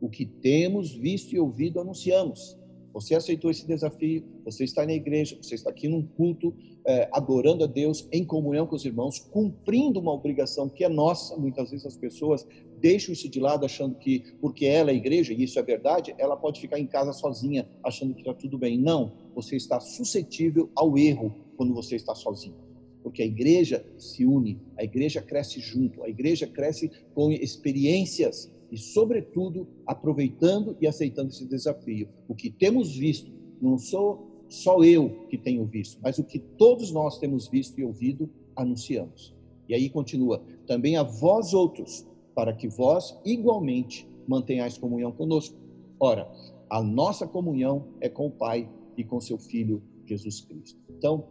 O 0.00 0.08
que 0.08 0.26
temos 0.26 0.92
visto 0.92 1.32
e 1.32 1.38
ouvido, 1.38 1.80
anunciamos. 1.80 2.58
Você 2.92 3.14
aceitou 3.14 3.50
esse 3.50 3.66
desafio, 3.66 4.22
você 4.44 4.64
está 4.64 4.84
na 4.84 4.92
igreja, 4.92 5.38
você 5.40 5.54
está 5.54 5.70
aqui 5.70 5.88
num 5.88 6.02
culto, 6.02 6.54
é, 6.86 7.08
adorando 7.12 7.64
a 7.64 7.66
Deus, 7.66 8.06
em 8.12 8.24
comunhão 8.24 8.66
com 8.66 8.76
os 8.76 8.84
irmãos, 8.84 9.18
cumprindo 9.18 10.00
uma 10.00 10.12
obrigação 10.12 10.68
que 10.68 10.84
é 10.84 10.88
nossa. 10.88 11.36
Muitas 11.36 11.70
vezes 11.70 11.86
as 11.86 11.96
pessoas 11.96 12.46
deixam 12.80 13.12
isso 13.12 13.28
de 13.28 13.40
lado, 13.40 13.64
achando 13.64 13.94
que, 13.94 14.34
porque 14.40 14.66
ela 14.66 14.90
é 14.90 14.94
igreja, 14.94 15.32
e 15.32 15.44
isso 15.44 15.58
é 15.58 15.62
verdade, 15.62 16.14
ela 16.18 16.36
pode 16.36 16.60
ficar 16.60 16.78
em 16.78 16.86
casa 16.86 17.12
sozinha, 17.12 17.66
achando 17.82 18.12
que 18.12 18.20
está 18.20 18.34
tudo 18.34 18.58
bem. 18.58 18.76
Não, 18.76 19.12
você 19.34 19.56
está 19.56 19.80
suscetível 19.80 20.68
ao 20.74 20.98
erro 20.98 21.34
quando 21.62 21.74
você 21.74 21.94
está 21.94 22.12
sozinho. 22.12 22.56
Porque 23.04 23.22
a 23.22 23.24
igreja 23.24 23.86
se 23.96 24.26
une, 24.26 24.60
a 24.76 24.82
igreja 24.82 25.22
cresce 25.22 25.60
junto, 25.60 26.02
a 26.02 26.08
igreja 26.08 26.44
cresce 26.44 26.90
com 27.14 27.30
experiências 27.30 28.52
e, 28.68 28.76
sobretudo, 28.76 29.68
aproveitando 29.86 30.76
e 30.80 30.88
aceitando 30.88 31.30
esse 31.30 31.46
desafio. 31.46 32.08
O 32.26 32.34
que 32.34 32.50
temos 32.50 32.96
visto, 32.96 33.30
não 33.60 33.78
sou 33.78 34.44
só 34.48 34.82
eu 34.82 35.24
que 35.28 35.38
tenho 35.38 35.64
visto, 35.64 36.00
mas 36.02 36.18
o 36.18 36.24
que 36.24 36.40
todos 36.40 36.90
nós 36.90 37.20
temos 37.20 37.46
visto 37.46 37.78
e 37.78 37.84
ouvido, 37.84 38.28
anunciamos. 38.56 39.32
E 39.68 39.74
aí 39.74 39.88
continua: 39.88 40.42
também 40.66 40.96
a 40.96 41.04
vós 41.04 41.54
outros, 41.54 42.04
para 42.34 42.52
que 42.52 42.66
vós 42.66 43.16
igualmente 43.24 44.08
mantenhais 44.26 44.76
comunhão 44.76 45.12
conosco. 45.12 45.56
Ora, 46.00 46.28
a 46.68 46.82
nossa 46.82 47.24
comunhão 47.24 47.86
é 48.00 48.08
com 48.08 48.26
o 48.26 48.32
Pai 48.32 48.68
e 48.96 49.04
com 49.04 49.20
seu 49.20 49.38
Filho 49.38 49.80
Jesus 50.04 50.40
Cristo. 50.40 50.80
Então, 50.90 51.24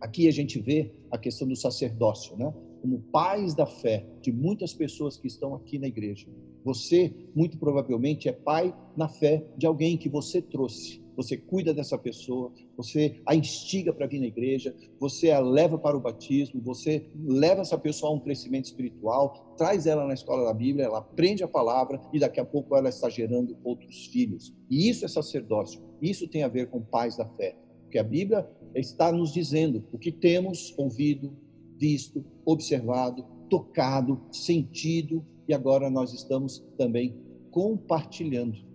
aqui 0.00 0.28
a 0.28 0.30
gente 0.30 0.58
vê 0.60 0.92
a 1.10 1.18
questão 1.18 1.46
do 1.46 1.56
sacerdócio, 1.56 2.36
né? 2.36 2.52
Como 2.80 3.00
pais 3.12 3.54
da 3.54 3.66
fé 3.66 4.06
de 4.22 4.32
muitas 4.32 4.72
pessoas 4.72 5.16
que 5.16 5.26
estão 5.26 5.54
aqui 5.54 5.78
na 5.78 5.86
igreja. 5.86 6.26
Você, 6.64 7.12
muito 7.34 7.58
provavelmente, 7.58 8.28
é 8.28 8.32
pai 8.32 8.74
na 8.96 9.08
fé 9.08 9.44
de 9.56 9.66
alguém 9.66 9.96
que 9.96 10.08
você 10.08 10.40
trouxe 10.40 11.00
você 11.22 11.36
cuida 11.36 11.74
dessa 11.74 11.98
pessoa, 11.98 12.50
você 12.74 13.20
a 13.26 13.34
instiga 13.34 13.92
para 13.92 14.06
vir 14.06 14.20
na 14.20 14.26
igreja, 14.26 14.74
você 14.98 15.30
a 15.30 15.38
leva 15.38 15.76
para 15.76 15.94
o 15.94 16.00
batismo, 16.00 16.62
você 16.62 17.10
leva 17.14 17.60
essa 17.60 17.76
pessoa 17.76 18.10
a 18.10 18.14
um 18.14 18.20
crescimento 18.20 18.64
espiritual, 18.66 19.54
traz 19.56 19.86
ela 19.86 20.06
na 20.06 20.14
escola 20.14 20.46
da 20.46 20.54
Bíblia, 20.54 20.86
ela 20.86 20.98
aprende 20.98 21.44
a 21.44 21.48
palavra 21.48 22.00
e 22.10 22.18
daqui 22.18 22.40
a 22.40 22.44
pouco 22.44 22.74
ela 22.74 22.88
está 22.88 23.10
gerando 23.10 23.54
outros 23.62 24.06
filhos. 24.06 24.54
E 24.70 24.88
isso 24.88 25.04
é 25.04 25.08
sacerdócio, 25.08 25.82
isso 26.00 26.26
tem 26.26 26.42
a 26.42 26.48
ver 26.48 26.70
com 26.70 26.80
pais 26.80 27.18
da 27.18 27.26
fé, 27.26 27.54
porque 27.90 27.98
a 27.98 28.04
Bíblia 28.04 28.48
está 28.74 29.10
nos 29.10 29.32
dizendo 29.32 29.84
o 29.92 29.98
que 29.98 30.12
temos 30.12 30.72
ouvido, 30.78 31.36
visto, 31.76 32.24
observado, 32.44 33.24
tocado, 33.48 34.22
sentido 34.30 35.26
e 35.48 35.52
agora 35.52 35.90
nós 35.90 36.14
estamos 36.14 36.64
também 36.78 37.16
compartilhando 37.50 38.70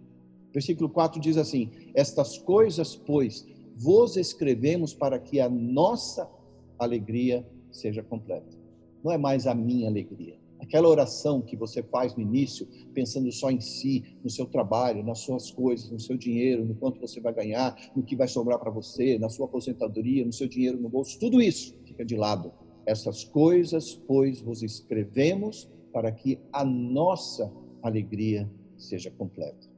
Versículo 0.56 0.90
4 0.90 1.20
diz 1.20 1.36
assim: 1.36 1.70
Estas 1.94 2.38
coisas, 2.38 2.96
pois, 2.96 3.46
vos 3.76 4.16
escrevemos 4.16 4.94
para 4.94 5.20
que 5.20 5.42
a 5.42 5.50
nossa 5.50 6.32
alegria 6.80 7.46
seja 7.70 8.02
completa. 8.02 8.58
Não 9.04 9.12
é 9.12 9.18
mais 9.18 9.48
a 9.48 9.54
minha 9.54 9.90
alegria. 9.90 10.38
Aquela 10.66 10.88
oração 10.88 11.42
que 11.42 11.56
você 11.56 11.84
faz 11.84 12.16
no 12.16 12.24
início, 12.24 12.68
pensando 12.92 13.32
só 13.32 13.52
em 13.52 13.62
si, 13.62 14.04
no 14.24 14.32
seu 14.32 14.48
trabalho, 14.48 15.04
nas 15.04 15.20
suas 15.20 15.52
coisas, 15.52 15.92
no 15.92 16.00
seu 16.00 16.18
dinheiro, 16.18 16.66
no 16.66 16.74
quanto 16.74 17.00
você 17.00 17.22
vai 17.22 17.32
ganhar, 17.32 17.76
no 17.96 18.02
que 18.02 18.16
vai 18.16 18.28
sobrar 18.28 18.58
para 18.58 18.72
você, 18.72 19.20
na 19.20 19.30
sua 19.30 19.46
aposentadoria, 19.46 20.26
no 20.26 20.34
seu 20.34 20.48
dinheiro 20.48 20.82
no 20.82 20.90
bolso, 20.90 21.20
tudo 21.20 21.40
isso 21.40 21.78
fica 21.86 22.04
de 22.04 22.16
lado. 22.16 22.52
Essas 22.84 23.24
coisas, 23.24 23.94
pois, 24.08 24.42
vos 24.42 24.64
escrevemos 24.64 25.70
para 25.94 26.12
que 26.12 26.40
a 26.52 26.66
nossa 26.66 27.54
alegria 27.84 28.50
seja 28.76 29.12
completa. 29.12 29.70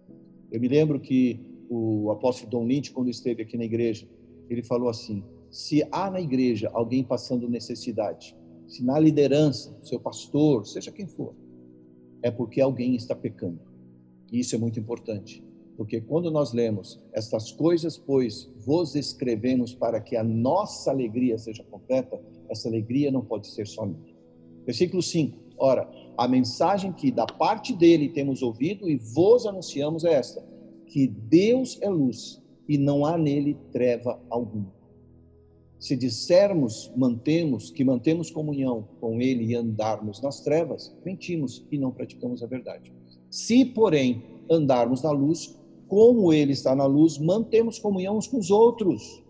Eu 0.50 0.62
me 0.62 0.70
lembro 0.70 1.02
que 1.02 1.42
o 1.70 2.10
apóstolo 2.12 2.50
Dom 2.50 2.66
Lynch, 2.66 2.94
quando 2.94 3.10
esteve 3.10 3.44
aqui 3.44 3.58
na 3.58 3.66
igreja, 3.66 4.08
ele 4.50 4.64
falou 4.64 4.88
assim: 4.88 5.22
se 5.52 5.86
há 5.92 6.10
na 6.10 6.22
igreja 6.22 6.72
alguém 6.74 7.04
passando 7.04 7.50
necessidade, 7.50 8.38
se 8.68 8.84
na 8.84 9.00
liderança, 9.00 9.76
seu 9.82 10.00
pastor, 10.00 10.66
seja 10.68 10.92
quem 10.92 11.08
for, 11.08 11.34
é 12.22 12.30
porque 12.30 12.60
alguém 12.60 12.96
está 12.96 13.16
pecando. 13.16 13.60
E 14.32 14.40
isso 14.40 14.56
é 14.56 14.58
muito 14.58 14.80
importante, 14.80 15.44
porque 15.78 16.02
quando 16.02 16.30
nós 16.30 16.54
lemos 16.54 17.02
estas 17.14 17.52
coisas, 17.52 17.98
pois 17.98 18.52
vos 18.58 18.96
escrevemos 18.96 19.74
para 19.74 20.02
que 20.02 20.16
a 20.16 20.24
nossa 20.24 20.92
alegria 20.92 21.38
seja 21.38 21.64
completa, 21.64 22.20
essa 22.50 22.68
alegria 22.68 23.12
não 23.12 23.24
pode 23.24 23.48
ser 23.48 23.66
só 23.66 23.86
minha. 23.86 24.16
Versículo 24.66 25.02
5. 25.02 25.38
Ora, 25.58 25.90
a 26.18 26.28
mensagem 26.28 26.92
que 26.92 27.12
da 27.12 27.26
parte 27.26 27.74
dele 27.74 28.10
temos 28.10 28.42
ouvido 28.42 28.90
e 28.90 28.98
vos 28.98 29.46
anunciamos 29.46 30.04
é 30.04 30.14
esta: 30.14 30.44
que 30.88 31.08
Deus 31.08 31.78
é 31.82 31.90
luz 31.90 32.44
e 32.68 32.78
não 32.78 33.06
há 33.06 33.18
nele 33.18 33.58
treva 33.72 34.20
alguma. 34.30 34.77
Se 35.80 35.96
dissermos, 35.96 36.92
mantemos, 36.96 37.70
que 37.70 37.84
mantemos 37.84 38.32
comunhão 38.32 38.88
com 39.00 39.22
ele 39.22 39.46
e 39.46 39.56
andarmos 39.56 40.22
nas 40.22 40.42
trevas, 40.42 40.96
mentimos 41.06 41.66
e 41.72 41.78
não 41.78 41.92
praticamos 41.92 42.42
a 42.42 42.48
verdade. 42.48 42.92
Se, 43.30 43.64
porém, 43.64 44.24
andarmos 44.50 45.04
na 45.04 45.12
luz, 45.12 45.56
como 45.88 46.34
ele 46.34 46.54
está 46.54 46.76
na 46.76 46.86
luz, 46.86 47.18
mantemos 47.18 47.78
comunhão 47.78 48.18
uns 48.18 48.28
com 48.28 48.38
os 48.40 48.50
outros. 48.50 49.24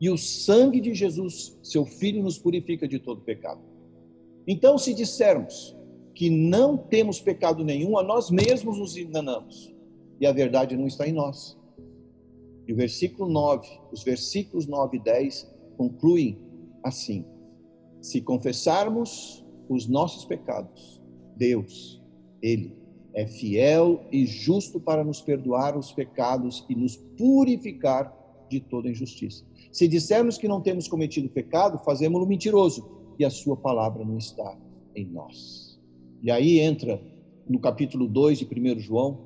E 0.00 0.08
o 0.08 0.16
sangue 0.16 0.80
de 0.80 0.94
Jesus, 0.94 1.58
seu 1.62 1.84
filho, 1.84 2.22
nos 2.22 2.38
purifica 2.38 2.88
de 2.88 2.98
todo 2.98 3.20
pecado. 3.20 3.60
Então, 4.46 4.78
se 4.78 4.94
dissermos 4.94 5.76
que 6.14 6.30
não 6.30 6.76
temos 6.76 7.20
pecado 7.20 7.62
nenhum, 7.62 7.98
a 7.98 8.02
nós 8.02 8.30
mesmos 8.30 8.78
nos 8.78 8.96
enganamos 8.96 9.74
e 10.18 10.26
a 10.26 10.32
verdade 10.32 10.76
não 10.76 10.86
está 10.86 11.06
em 11.06 11.12
nós. 11.12 11.58
E 12.66 12.72
o 12.72 12.76
versículo 12.76 13.30
9, 13.30 13.68
os 13.92 14.02
versículos 14.02 14.66
9 14.66 14.96
e 14.96 15.00
10 15.00 15.49
concluem 15.80 16.36
assim: 16.84 17.24
Se 18.02 18.20
confessarmos 18.20 19.42
os 19.66 19.88
nossos 19.88 20.26
pecados, 20.26 21.00
Deus, 21.34 22.02
Ele, 22.42 22.76
é 23.14 23.26
fiel 23.26 24.04
e 24.12 24.26
justo 24.26 24.78
para 24.78 25.02
nos 25.02 25.22
perdoar 25.22 25.78
os 25.78 25.90
pecados 25.90 26.66
e 26.68 26.74
nos 26.74 26.96
purificar 26.96 28.14
de 28.50 28.60
toda 28.60 28.90
injustiça. 28.90 29.42
Se 29.72 29.88
dissermos 29.88 30.36
que 30.36 30.46
não 30.46 30.60
temos 30.60 30.86
cometido 30.86 31.30
pecado, 31.30 31.82
fazemos-lo 31.82 32.26
mentiroso 32.26 32.86
e 33.18 33.24
a 33.24 33.30
sua 33.30 33.56
palavra 33.56 34.04
não 34.04 34.18
está 34.18 34.58
em 34.94 35.06
nós. 35.06 35.80
E 36.22 36.30
aí 36.30 36.60
entra 36.60 37.00
no 37.48 37.58
capítulo 37.58 38.06
2 38.06 38.40
de 38.40 38.44
1 38.44 38.80
João, 38.80 39.18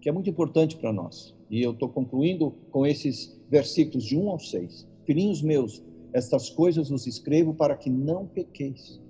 que 0.00 0.08
é 0.08 0.12
muito 0.12 0.28
importante 0.28 0.76
para 0.76 0.92
nós. 0.92 1.36
E 1.48 1.62
eu 1.62 1.70
estou 1.70 1.88
concluindo 1.88 2.52
com 2.72 2.84
esses 2.84 3.40
versículos 3.48 4.04
de 4.04 4.16
1 4.16 4.28
ao 4.28 4.40
6. 4.40 4.88
Filhinhos 5.04 5.42
meus, 5.42 5.82
estas 6.12 6.50
coisas 6.50 6.88
vos 6.88 7.06
escrevo 7.06 7.54
para 7.54 7.76
que 7.76 7.90
não 7.90 8.26
pequeis. 8.26 9.00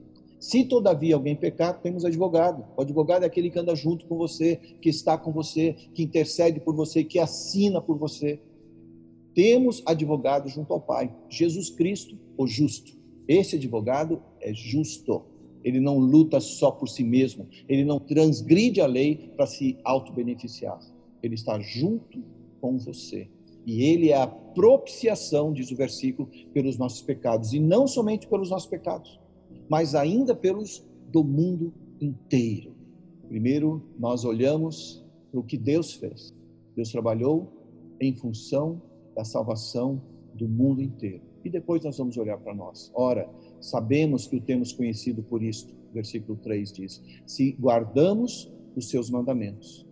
Se 0.40 0.64
todavia 0.64 1.14
alguém 1.14 1.36
pecar, 1.36 1.80
temos 1.82 2.04
advogado. 2.04 2.64
O 2.74 2.80
advogado 2.80 3.24
é 3.24 3.26
aquele 3.26 3.50
que 3.50 3.58
anda 3.58 3.74
junto 3.74 4.06
com 4.06 4.16
você, 4.16 4.56
que 4.80 4.88
está 4.88 5.18
com 5.18 5.30
você, 5.30 5.74
que 5.92 6.02
intercede 6.02 6.58
por 6.60 6.74
você, 6.74 7.04
que 7.04 7.18
assina 7.18 7.80
por 7.80 7.98
você. 7.98 8.40
Temos 9.34 9.82
advogado 9.84 10.48
junto 10.48 10.72
ao 10.72 10.80
Pai, 10.80 11.14
Jesus 11.28 11.68
Cristo, 11.68 12.18
o 12.38 12.46
justo. 12.46 12.98
Esse 13.28 13.56
advogado 13.56 14.22
é 14.40 14.52
justo. 14.54 15.22
Ele 15.62 15.78
não 15.78 15.98
luta 15.98 16.40
só 16.40 16.70
por 16.70 16.88
si 16.88 17.04
mesmo, 17.04 17.46
ele 17.68 17.84
não 17.84 18.00
transgride 18.00 18.80
a 18.80 18.86
lei 18.86 19.30
para 19.36 19.46
se 19.46 19.78
auto-beneficiar. 19.84 20.80
Ele 21.22 21.34
está 21.34 21.60
junto 21.60 22.24
com 22.62 22.78
você. 22.78 23.28
E 23.66 23.84
ele 23.84 24.10
é 24.10 24.16
a 24.16 24.26
propiciação, 24.26 25.52
diz 25.52 25.70
o 25.70 25.76
versículo, 25.76 26.28
pelos 26.52 26.76
nossos 26.78 27.02
pecados. 27.02 27.52
E 27.52 27.60
não 27.60 27.86
somente 27.86 28.26
pelos 28.26 28.50
nossos 28.50 28.68
pecados, 28.68 29.20
mas 29.68 29.94
ainda 29.94 30.34
pelos 30.34 30.84
do 31.10 31.22
mundo 31.22 31.72
inteiro. 32.00 32.74
Primeiro, 33.28 33.82
nós 33.98 34.24
olhamos 34.24 35.04
para 35.30 35.40
o 35.40 35.44
que 35.44 35.56
Deus 35.56 35.92
fez. 35.94 36.34
Deus 36.74 36.90
trabalhou 36.90 37.52
em 38.00 38.14
função 38.14 38.80
da 39.14 39.24
salvação 39.24 40.00
do 40.34 40.48
mundo 40.48 40.82
inteiro. 40.82 41.22
E 41.44 41.50
depois 41.50 41.84
nós 41.84 41.96
vamos 41.96 42.16
olhar 42.16 42.38
para 42.38 42.54
nós. 42.54 42.90
Ora, 42.94 43.28
sabemos 43.60 44.26
que 44.26 44.36
o 44.36 44.40
temos 44.40 44.72
conhecido 44.72 45.22
por 45.22 45.42
isto. 45.42 45.74
Versículo 45.92 46.38
3 46.38 46.72
diz: 46.72 47.02
Se 47.26 47.52
guardamos 47.52 48.52
os 48.76 48.88
seus 48.88 49.10
mandamentos. 49.10 49.86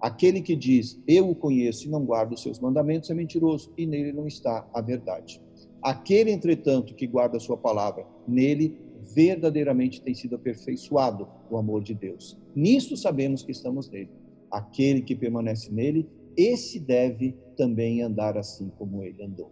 Aquele 0.00 0.40
que 0.40 0.54
diz, 0.54 1.00
eu 1.08 1.28
o 1.28 1.34
conheço 1.34 1.86
e 1.86 1.90
não 1.90 2.04
guarda 2.04 2.34
os 2.34 2.42
seus 2.42 2.60
mandamentos, 2.60 3.10
é 3.10 3.14
mentiroso, 3.14 3.72
e 3.76 3.84
nele 3.84 4.12
não 4.12 4.26
está 4.26 4.68
a 4.72 4.80
verdade. 4.80 5.42
Aquele, 5.82 6.30
entretanto, 6.30 6.94
que 6.94 7.06
guarda 7.06 7.36
a 7.36 7.40
sua 7.40 7.56
palavra, 7.56 8.06
nele 8.26 8.78
verdadeiramente 9.14 10.00
tem 10.02 10.14
sido 10.14 10.36
aperfeiçoado 10.36 11.26
o 11.50 11.56
amor 11.56 11.82
de 11.82 11.94
Deus. 11.94 12.36
Nisto 12.54 12.96
sabemos 12.96 13.42
que 13.42 13.52
estamos 13.52 13.88
nele. 13.88 14.10
Aquele 14.50 15.02
que 15.02 15.16
permanece 15.16 15.72
nele, 15.72 16.08
esse 16.36 16.78
deve 16.78 17.36
também 17.56 18.02
andar 18.02 18.36
assim 18.36 18.70
como 18.78 19.02
ele 19.02 19.22
andou. 19.22 19.50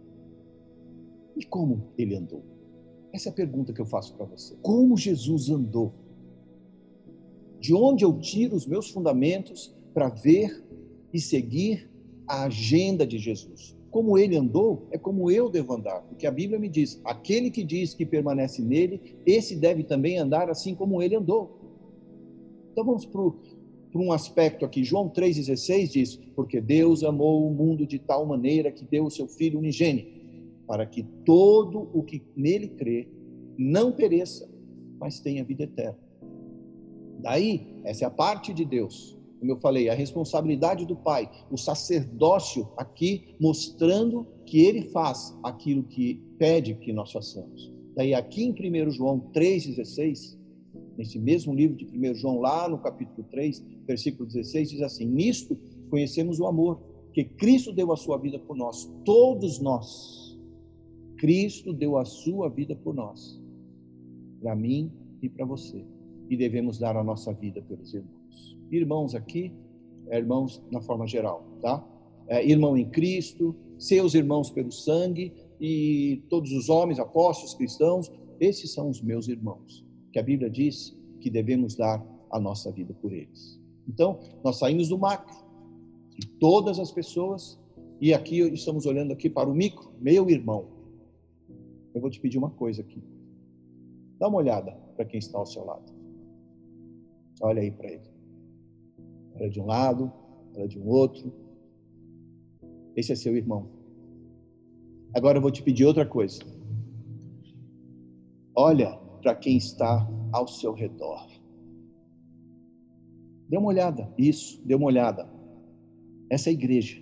E 1.35 1.43
como 1.45 1.89
ele 1.97 2.15
andou? 2.15 2.43
Essa 3.11 3.29
é 3.29 3.31
a 3.31 3.35
pergunta 3.35 3.73
que 3.73 3.81
eu 3.81 3.85
faço 3.85 4.15
para 4.15 4.25
você. 4.25 4.55
Como 4.61 4.97
Jesus 4.97 5.49
andou? 5.49 5.93
De 7.59 7.73
onde 7.73 8.05
eu 8.05 8.17
tiro 8.19 8.55
os 8.55 8.65
meus 8.65 8.89
fundamentos 8.89 9.75
para 9.97 10.09
ver 10.09 10.63
e 11.11 11.19
seguir 11.19 11.89
a 12.27 12.43
agenda 12.43 13.03
de 13.03 13.17
Jesus? 13.17 13.75
Como 13.89 14.15
ele 14.15 14.37
andou, 14.37 14.87
é 14.91 14.97
como 14.99 15.31
eu 15.31 15.49
devo 15.49 15.73
andar, 15.73 16.01
porque 16.03 16.27
a 16.27 16.31
Bíblia 16.31 16.59
me 16.59 16.69
diz: 16.69 17.01
aquele 17.03 17.49
que 17.49 17.63
diz 17.63 17.95
que 17.95 18.05
permanece 18.05 18.61
nele, 18.61 19.17
esse 19.25 19.55
deve 19.55 19.83
também 19.83 20.19
andar 20.19 20.51
assim 20.51 20.75
como 20.75 21.01
ele 21.01 21.15
andou. 21.15 21.57
Então 22.71 22.85
vamos 22.85 23.07
para 23.07 23.99
um 23.99 24.11
aspecto 24.11 24.63
aqui. 24.63 24.83
João 24.83 25.09
3,16 25.09 25.87
diz: 25.91 26.15
Porque 26.35 26.61
Deus 26.61 27.03
amou 27.03 27.47
o 27.47 27.51
mundo 27.51 27.87
de 27.87 27.97
tal 27.97 28.23
maneira 28.23 28.71
que 28.71 28.85
deu 28.85 29.05
o 29.05 29.09
seu 29.09 29.27
Filho 29.27 29.57
unigênito 29.57 30.15
para 30.67 30.85
que 30.85 31.01
todo 31.25 31.89
o 31.91 32.03
que 32.03 32.21
nele 32.35 32.67
crê 32.67 33.07
não 33.57 33.91
pereça, 33.91 34.47
mas 34.99 35.19
tenha 35.19 35.43
vida 35.43 35.63
eterna. 35.63 35.97
Daí, 37.17 37.81
essa 37.83 38.05
é 38.05 38.07
a 38.07 38.11
parte 38.11 38.53
de 38.53 38.63
Deus. 38.63 39.16
Como 39.39 39.51
eu 39.51 39.59
falei, 39.59 39.89
a 39.89 39.93
responsabilidade 39.93 40.85
do 40.85 40.95
Pai, 40.95 41.29
o 41.51 41.57
sacerdócio 41.57 42.67
aqui 42.75 43.35
mostrando 43.39 44.25
que 44.45 44.59
ele 44.59 44.83
faz 44.89 45.37
aquilo 45.43 45.83
que 45.83 46.15
pede 46.37 46.75
que 46.75 46.91
nós 46.91 47.11
façamos. 47.11 47.71
Daí, 47.95 48.13
aqui 48.13 48.43
em 48.43 48.51
1 48.51 48.91
João 48.91 49.19
3,16, 49.33 50.37
nesse 50.97 51.19
mesmo 51.19 51.53
livro 51.53 51.75
de 51.75 51.85
1 51.85 52.15
João, 52.15 52.39
lá 52.39 52.67
no 52.67 52.79
capítulo 52.79 53.27
3, 53.29 53.63
versículo 53.85 54.25
16, 54.25 54.71
diz 54.71 54.81
assim: 54.81 55.05
Nisto 55.05 55.57
conhecemos 55.89 56.39
o 56.39 56.47
amor, 56.47 56.81
que 57.13 57.23
Cristo 57.23 57.71
deu 57.71 57.91
a 57.91 57.97
sua 57.97 58.17
vida 58.17 58.39
por 58.39 58.55
nós, 58.55 58.91
todos 59.03 59.59
nós 59.59 60.27
Cristo 61.17 61.73
deu 61.73 61.97
a 61.97 62.05
sua 62.05 62.47
vida 62.47 62.75
por 62.75 62.93
nós, 62.93 63.41
para 64.39 64.55
mim 64.55 64.91
e 65.21 65.27
para 65.27 65.45
você. 65.45 65.83
E 66.29 66.35
devemos 66.35 66.77
dar 66.77 66.95
a 66.97 67.03
nossa 67.03 67.33
vida 67.33 67.61
pelos 67.61 67.93
irmãos. 67.93 68.57
Irmãos 68.71 69.15
aqui, 69.15 69.53
é 70.09 70.17
irmãos 70.17 70.61
na 70.71 70.81
forma 70.81 71.07
geral, 71.07 71.45
tá? 71.61 71.85
É, 72.27 72.45
irmão 72.45 72.77
em 72.77 72.89
Cristo, 72.89 73.55
seus 73.77 74.13
irmãos 74.13 74.49
pelo 74.49 74.71
sangue 74.71 75.33
e 75.59 76.23
todos 76.29 76.51
os 76.51 76.69
homens, 76.69 76.99
apóstolos, 76.99 77.53
cristãos, 77.53 78.11
esses 78.39 78.73
são 78.73 78.89
os 78.89 79.01
meus 79.01 79.27
irmãos, 79.27 79.85
que 80.11 80.19
a 80.19 80.23
Bíblia 80.23 80.49
diz 80.49 80.95
que 81.19 81.29
devemos 81.29 81.75
dar 81.75 82.05
a 82.29 82.39
nossa 82.39 82.71
vida 82.71 82.93
por 82.93 83.13
eles. 83.13 83.59
Então, 83.87 84.19
nós 84.43 84.57
saímos 84.57 84.89
do 84.89 84.97
macro, 84.97 85.35
de 86.17 86.27
todas 86.39 86.79
as 86.79 86.91
pessoas, 86.91 87.59
e 88.01 88.13
aqui 88.13 88.39
estamos 88.39 88.85
olhando 88.85 89.13
aqui 89.13 89.29
para 89.29 89.49
o 89.49 89.55
micro, 89.55 89.91
meu 89.99 90.29
irmão, 90.29 90.67
eu 91.93 92.01
vou 92.01 92.09
te 92.09 92.19
pedir 92.19 92.37
uma 92.37 92.51
coisa 92.51 92.81
aqui. 92.81 93.01
Dá 94.19 94.27
uma 94.27 94.37
olhada 94.37 94.71
para 94.95 95.05
quem 95.05 95.19
está 95.19 95.37
ao 95.37 95.45
seu 95.45 95.63
lado. 95.63 95.96
Olha 97.41 97.61
aí 97.61 97.71
para 97.71 97.91
ele. 97.91 98.09
Olha 99.35 99.49
de 99.49 99.61
um 99.61 99.65
lado, 99.65 100.11
olha 100.55 100.67
de 100.67 100.79
um 100.79 100.87
outro. 100.87 101.31
Esse 102.95 103.11
é 103.11 103.15
seu 103.15 103.35
irmão. 103.35 103.69
Agora 105.13 105.37
eu 105.37 105.41
vou 105.41 105.51
te 105.51 105.61
pedir 105.61 105.85
outra 105.85 106.05
coisa. 106.05 106.41
Olha 108.55 108.97
para 109.21 109.35
quem 109.35 109.57
está 109.57 110.07
ao 110.31 110.47
seu 110.47 110.73
redor. 110.73 111.27
Dê 113.47 113.57
uma 113.57 113.67
olhada. 113.67 114.11
Isso, 114.17 114.61
dê 114.65 114.75
uma 114.75 114.87
olhada. 114.87 115.29
Essa 116.29 116.49
é 116.49 116.51
a 116.51 116.53
igreja. 116.53 117.01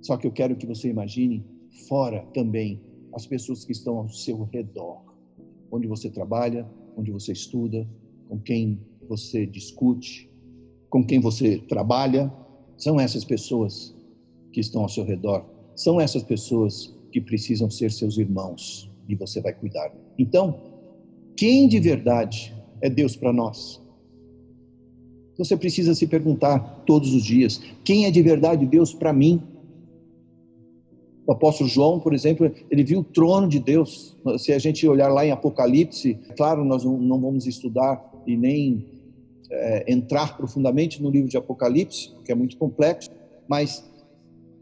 Só 0.00 0.16
que 0.16 0.26
eu 0.26 0.32
quero 0.32 0.56
que 0.56 0.66
você 0.66 0.88
imagine 0.88 1.46
fora 1.88 2.26
também 2.34 2.82
as 3.14 3.26
pessoas 3.26 3.64
que 3.64 3.72
estão 3.72 3.98
ao 3.98 4.08
seu 4.08 4.42
redor, 4.44 5.02
onde 5.70 5.86
você 5.86 6.10
trabalha, 6.10 6.68
onde 6.96 7.10
você 7.10 7.32
estuda, 7.32 7.86
com 8.28 8.38
quem 8.38 8.80
você 9.08 9.46
discute, 9.46 10.30
com 10.88 11.04
quem 11.04 11.20
você 11.20 11.58
trabalha, 11.58 12.32
são 12.76 12.98
essas 12.98 13.24
pessoas 13.24 13.94
que 14.52 14.60
estão 14.60 14.82
ao 14.82 14.88
seu 14.88 15.04
redor, 15.04 15.44
são 15.74 16.00
essas 16.00 16.22
pessoas 16.22 16.94
que 17.10 17.20
precisam 17.20 17.70
ser 17.70 17.90
seus 17.90 18.18
irmãos 18.18 18.90
e 19.08 19.14
você 19.14 19.40
vai 19.40 19.52
cuidar. 19.52 19.92
Então, 20.18 20.60
quem 21.36 21.68
de 21.68 21.80
verdade 21.80 22.54
é 22.80 22.88
Deus 22.88 23.16
para 23.16 23.32
nós? 23.32 23.80
Você 25.36 25.56
precisa 25.56 25.94
se 25.94 26.06
perguntar 26.06 26.58
todos 26.86 27.14
os 27.14 27.24
dias: 27.24 27.60
quem 27.84 28.04
é 28.04 28.10
de 28.10 28.22
verdade 28.22 28.66
Deus 28.66 28.92
para 28.92 29.12
mim? 29.12 29.42
O 31.26 31.32
apóstolo 31.32 31.68
João, 31.68 32.00
por 32.00 32.14
exemplo, 32.14 32.50
ele 32.70 32.82
viu 32.82 33.00
o 33.00 33.04
trono 33.04 33.48
de 33.48 33.60
Deus. 33.60 34.16
Se 34.38 34.52
a 34.52 34.58
gente 34.58 34.86
olhar 34.88 35.08
lá 35.08 35.24
em 35.24 35.30
Apocalipse, 35.30 36.18
claro, 36.36 36.64
nós 36.64 36.84
não 36.84 37.20
vamos 37.20 37.46
estudar 37.46 38.02
e 38.26 38.36
nem 38.36 38.84
é, 39.50 39.92
entrar 39.92 40.36
profundamente 40.36 41.00
no 41.02 41.10
livro 41.10 41.28
de 41.28 41.36
Apocalipse, 41.36 42.12
que 42.24 42.32
é 42.32 42.34
muito 42.34 42.56
complexo, 42.56 43.10
mas 43.46 43.84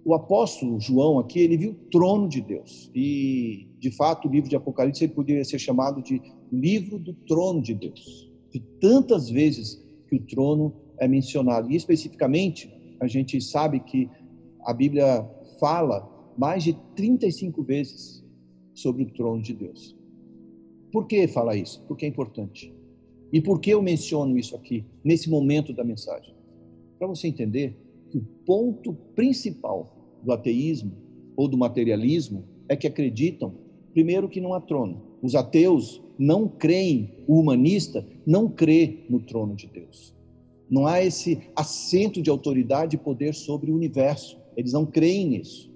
o 0.05 0.15
apóstolo 0.15 0.81
João 0.81 1.19
aqui, 1.19 1.41
ele 1.41 1.57
viu 1.57 1.71
o 1.71 1.91
trono 1.91 2.29
de 2.29 2.41
Deus. 2.41 2.91
E, 2.95 3.69
de 3.79 3.91
fato, 3.91 4.29
o 4.29 4.31
livro 4.31 4.49
de 4.49 4.57
Apocalipse 4.57 5.05
ele 5.05 5.13
poderia 5.13 5.45
ser 5.45 5.59
chamado 5.59 6.03
de 6.03 6.21
livro 6.51 6.99
do 6.99 7.13
trono 7.13 7.63
de 7.63 7.75
Deus. 7.75 8.31
De 8.53 8.61
tantas 8.81 9.29
vezes 9.31 9.83
que 10.09 10.17
o 10.17 10.21
trono 10.21 10.75
é 10.99 11.07
mencionado. 11.07 11.71
E, 11.71 11.77
especificamente, 11.77 12.73
a 12.99 13.07
gente 13.07 13.41
sabe 13.41 13.81
que 13.81 14.09
a 14.65 14.73
Bíblia 14.73 15.25
fala 15.59 16.10
mais 16.37 16.65
de 16.65 16.73
35 16.95 17.63
vezes 17.63 18.25
sobre 18.75 19.03
o 19.03 19.11
trono 19.11 19.43
de 19.43 19.53
Deus. 19.53 19.97
Por 20.93 21.07
que 21.07 21.29
fala 21.29 21.57
isso? 21.57 21.83
Porque 21.87 22.05
é 22.05 22.09
importante. 22.09 22.73
E 23.33 23.41
por 23.41 23.61
que 23.61 23.71
eu 23.71 23.81
menciono 23.81 24.37
isso 24.37 24.57
aqui, 24.57 24.85
nesse 25.05 25.31
momento 25.31 25.73
da 25.73 25.85
mensagem? 25.85 26.35
Para 26.99 27.07
você 27.07 27.29
entender 27.29 27.77
que 28.11 28.19
o 28.19 28.23
ponto 28.45 28.93
principal 29.15 30.19
do 30.23 30.33
ateísmo 30.33 30.93
ou 31.37 31.47
do 31.47 31.57
materialismo 31.57 32.45
é 32.69 32.77
que 32.77 32.87
acreditam, 32.87 33.55
primeiro, 33.93 34.29
que 34.29 34.41
não 34.41 34.53
há 34.53 34.61
trono. 34.61 35.03
Os 35.23 35.35
ateus 35.35 36.03
não 36.19 36.49
creem, 36.49 37.15
o 37.27 37.39
humanista 37.39 38.07
não 38.27 38.49
crê 38.49 39.05
no 39.09 39.21
trono 39.21 39.55
de 39.55 39.67
Deus. 39.67 40.15
Não 40.69 40.87
há 40.87 41.03
esse 41.03 41.41
assento 41.55 42.21
de 42.21 42.31
autoridade 42.31 42.97
e 42.97 42.99
poder 42.99 43.35
sobre 43.35 43.71
o 43.71 43.75
universo. 43.75 44.39
Eles 44.57 44.73
não 44.73 44.85
creem 44.85 45.29
nisso. 45.29 45.70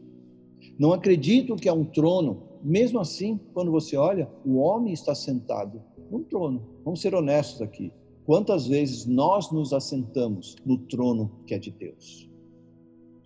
Não 0.78 0.92
acreditam 0.92 1.56
que 1.56 1.68
há 1.68 1.74
um 1.74 1.84
trono 1.84 2.54
mesmo 2.64 2.98
assim, 2.98 3.38
quando 3.52 3.70
você 3.70 3.94
olha, 3.94 4.26
o 4.42 4.56
homem 4.56 4.94
está 4.94 5.14
sentado 5.14 5.82
num 6.10 6.22
trono. 6.22 6.66
Vamos 6.82 7.02
ser 7.02 7.14
honestos 7.14 7.60
aqui. 7.60 7.92
Quantas 8.24 8.66
vezes 8.66 9.04
nós 9.04 9.52
nos 9.52 9.74
assentamos 9.74 10.56
no 10.64 10.78
trono 10.78 11.30
que 11.46 11.52
é 11.52 11.58
de 11.58 11.70
Deus? 11.70 12.30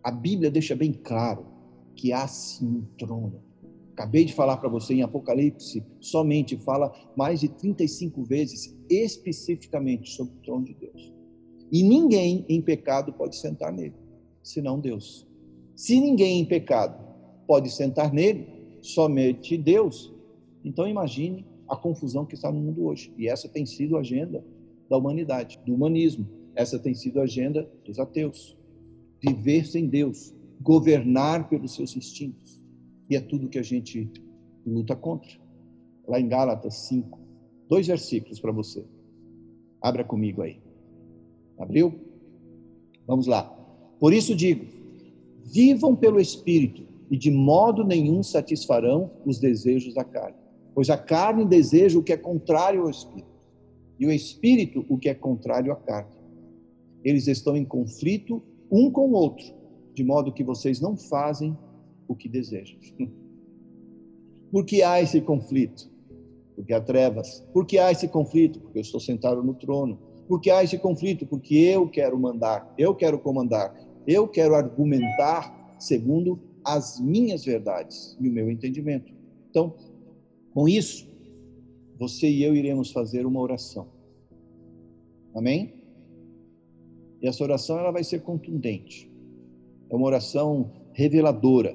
A 0.02 0.10
Bíblia 0.10 0.50
deixa 0.50 0.74
bem 0.74 0.92
claro 0.92 1.46
que 1.94 2.12
há 2.12 2.26
sim 2.26 2.66
um 2.66 2.84
trono. 2.98 3.40
Acabei 3.92 4.24
de 4.24 4.32
falar 4.32 4.56
para 4.56 4.68
você 4.68 4.94
em 4.94 5.02
Apocalipse, 5.02 5.84
somente 6.00 6.56
fala 6.56 6.92
mais 7.16 7.38
de 7.38 7.48
35 7.48 8.24
vezes 8.24 8.76
especificamente 8.90 10.10
sobre 10.10 10.34
o 10.34 10.42
trono 10.42 10.64
de 10.64 10.74
Deus. 10.74 11.12
E 11.70 11.84
ninguém 11.84 12.44
em 12.48 12.60
pecado 12.60 13.12
pode 13.12 13.36
sentar 13.36 13.72
nele, 13.72 13.94
senão 14.42 14.80
Deus. 14.80 15.28
Se 15.76 16.00
ninguém 16.00 16.40
em 16.40 16.44
pecado 16.44 17.07
pode 17.48 17.70
sentar 17.70 18.12
nele, 18.12 18.46
somente 18.82 19.56
Deus, 19.56 20.12
então 20.62 20.86
imagine 20.86 21.46
a 21.66 21.74
confusão 21.74 22.26
que 22.26 22.34
está 22.34 22.52
no 22.52 22.60
mundo 22.60 22.84
hoje. 22.84 23.10
E 23.16 23.26
essa 23.26 23.48
tem 23.48 23.64
sido 23.64 23.96
a 23.96 24.00
agenda 24.00 24.44
da 24.88 24.98
humanidade, 24.98 25.58
do 25.64 25.74
humanismo. 25.74 26.28
Essa 26.54 26.78
tem 26.78 26.94
sido 26.94 27.20
a 27.20 27.22
agenda 27.22 27.68
dos 27.86 27.98
ateus. 27.98 28.54
Viver 29.20 29.66
sem 29.66 29.86
Deus, 29.86 30.34
governar 30.60 31.48
pelos 31.48 31.74
seus 31.74 31.96
instintos. 31.96 32.62
E 33.08 33.16
é 33.16 33.20
tudo 33.20 33.48
que 33.48 33.58
a 33.58 33.62
gente 33.62 34.10
luta 34.66 34.94
contra. 34.94 35.30
Lá 36.06 36.20
em 36.20 36.28
Gálatas 36.28 36.74
5, 36.88 37.18
dois 37.66 37.86
versículos 37.86 38.40
para 38.40 38.52
você. 38.52 38.84
Abra 39.80 40.04
comigo 40.04 40.42
aí. 40.42 40.60
Abriu? 41.58 41.98
Vamos 43.06 43.26
lá. 43.26 43.44
Por 43.98 44.12
isso 44.12 44.34
digo: 44.34 44.66
vivam 45.44 45.96
pelo 45.96 46.20
Espírito 46.20 46.87
e 47.10 47.16
de 47.16 47.30
modo 47.30 47.84
nenhum 47.84 48.22
satisfarão 48.22 49.10
os 49.24 49.38
desejos 49.38 49.94
da 49.94 50.04
carne. 50.04 50.36
Pois 50.74 50.90
a 50.90 50.96
carne 50.96 51.44
deseja 51.44 51.98
o 51.98 52.02
que 52.02 52.12
é 52.12 52.16
contrário 52.16 52.82
ao 52.82 52.90
Espírito, 52.90 53.28
e 53.98 54.06
o 54.06 54.12
Espírito 54.12 54.84
o 54.88 54.98
que 54.98 55.08
é 55.08 55.14
contrário 55.14 55.72
à 55.72 55.76
carne. 55.76 56.12
Eles 57.02 57.26
estão 57.26 57.56
em 57.56 57.64
conflito 57.64 58.42
um 58.70 58.90
com 58.90 59.08
o 59.08 59.12
outro, 59.12 59.46
de 59.94 60.04
modo 60.04 60.32
que 60.32 60.44
vocês 60.44 60.80
não 60.80 60.96
fazem 60.96 61.56
o 62.06 62.14
que 62.14 62.28
desejam. 62.28 62.78
Por 64.50 64.64
que 64.64 64.82
há 64.82 65.00
esse 65.00 65.20
conflito? 65.20 65.90
Porque 66.54 66.72
há 66.72 66.80
trevas. 66.80 67.44
Por 67.52 67.66
que 67.66 67.78
há 67.78 67.92
esse 67.92 68.08
conflito? 68.08 68.60
Porque 68.60 68.78
eu 68.78 68.82
estou 68.82 68.98
sentado 68.98 69.42
no 69.42 69.54
trono. 69.54 69.98
Por 70.26 70.40
que 70.40 70.50
há 70.50 70.64
esse 70.64 70.78
conflito? 70.78 71.26
Porque 71.26 71.54
eu 71.54 71.88
quero 71.88 72.18
mandar, 72.18 72.72
eu 72.78 72.94
quero 72.94 73.18
comandar, 73.18 73.74
eu 74.06 74.26
quero 74.26 74.54
argumentar 74.54 75.76
segundo 75.78 76.40
as 76.68 77.00
minhas 77.00 77.46
verdades 77.46 78.14
e 78.20 78.28
o 78.28 78.32
meu 78.32 78.50
entendimento. 78.50 79.10
Então, 79.48 79.74
com 80.52 80.68
isso, 80.68 81.08
você 81.98 82.28
e 82.28 82.42
eu 82.42 82.54
iremos 82.54 82.92
fazer 82.92 83.24
uma 83.24 83.40
oração. 83.40 83.88
Amém? 85.34 85.72
E 87.22 87.26
essa 87.26 87.42
oração 87.42 87.78
ela 87.78 87.90
vai 87.90 88.04
ser 88.04 88.20
contundente. 88.20 89.10
É 89.88 89.96
uma 89.96 90.06
oração 90.06 90.70
reveladora 90.92 91.74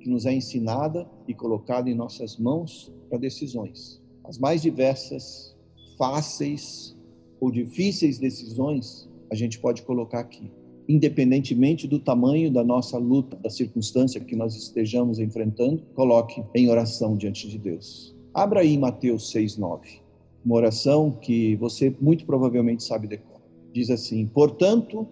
que 0.00 0.10
nos 0.10 0.26
é 0.26 0.32
ensinada 0.32 1.08
e 1.28 1.32
colocada 1.32 1.88
em 1.88 1.94
nossas 1.94 2.36
mãos 2.36 2.92
para 3.08 3.18
decisões. 3.18 4.02
As 4.24 4.36
mais 4.36 4.60
diversas, 4.60 5.56
fáceis 5.96 6.96
ou 7.40 7.52
difíceis 7.52 8.18
decisões, 8.18 9.08
a 9.30 9.36
gente 9.36 9.60
pode 9.60 9.82
colocar 9.82 10.18
aqui. 10.18 10.50
Independentemente 10.88 11.88
do 11.88 11.98
tamanho 11.98 12.50
da 12.50 12.62
nossa 12.62 12.98
luta, 12.98 13.36
da 13.36 13.48
circunstância 13.48 14.20
que 14.20 14.36
nós 14.36 14.54
estejamos 14.54 15.18
enfrentando, 15.18 15.82
coloque 15.94 16.42
em 16.54 16.68
oração 16.68 17.16
diante 17.16 17.48
de 17.48 17.58
Deus. 17.58 18.14
Abra 18.32 18.60
aí 18.60 18.76
Mateus 18.76 19.30
6:9. 19.30 20.02
Uma 20.44 20.56
oração 20.56 21.10
que 21.10 21.56
você 21.56 21.94
muito 22.00 22.26
provavelmente 22.26 22.82
sabe 22.82 23.06
decorar. 23.06 23.40
Diz 23.72 23.88
assim: 23.90 24.26
"Portanto, 24.26 25.06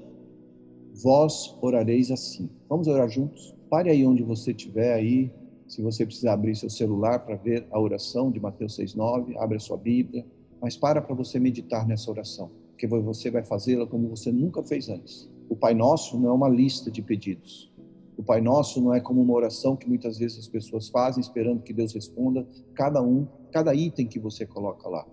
vós 1.02 1.56
orareis 1.62 2.10
assim". 2.10 2.50
Vamos 2.68 2.86
orar 2.86 3.08
juntos? 3.08 3.54
Pare 3.70 3.88
aí 3.88 4.04
onde 4.04 4.22
você 4.22 4.50
estiver 4.50 4.92
aí, 4.92 5.30
se 5.66 5.80
você 5.80 6.04
precisar 6.04 6.34
abrir 6.34 6.54
seu 6.54 6.68
celular 6.68 7.20
para 7.20 7.36
ver 7.36 7.66
a 7.70 7.80
oração 7.80 8.30
de 8.30 8.38
Mateus 8.38 8.76
6:9, 8.76 9.36
abre 9.38 9.56
a 9.56 9.60
sua 9.60 9.78
Bíblia 9.78 10.24
mas 10.62 10.76
para 10.76 11.02
para 11.02 11.16
você 11.16 11.40
meditar 11.40 11.84
nessa 11.88 12.08
oração, 12.08 12.52
porque 12.70 12.86
você 12.86 13.32
vai 13.32 13.42
fazê-la 13.42 13.84
como 13.84 14.08
você 14.08 14.30
nunca 14.30 14.62
fez 14.62 14.88
antes. 14.88 15.28
O 15.52 15.54
Pai 15.54 15.74
Nosso 15.74 16.18
não 16.18 16.30
é 16.30 16.32
uma 16.32 16.48
lista 16.48 16.90
de 16.90 17.02
pedidos. 17.02 17.70
O 18.16 18.22
Pai 18.22 18.40
Nosso 18.40 18.80
não 18.80 18.94
é 18.94 19.00
como 19.00 19.20
uma 19.20 19.34
oração 19.34 19.76
que 19.76 19.86
muitas 19.86 20.16
vezes 20.16 20.38
as 20.38 20.48
pessoas 20.48 20.88
fazem 20.88 21.20
esperando 21.20 21.62
que 21.62 21.74
Deus 21.74 21.92
responda 21.92 22.48
cada 22.72 23.02
um, 23.02 23.28
cada 23.52 23.74
item 23.74 24.06
que 24.06 24.18
você 24.18 24.46
coloca 24.46 24.88
lá. 24.88 25.06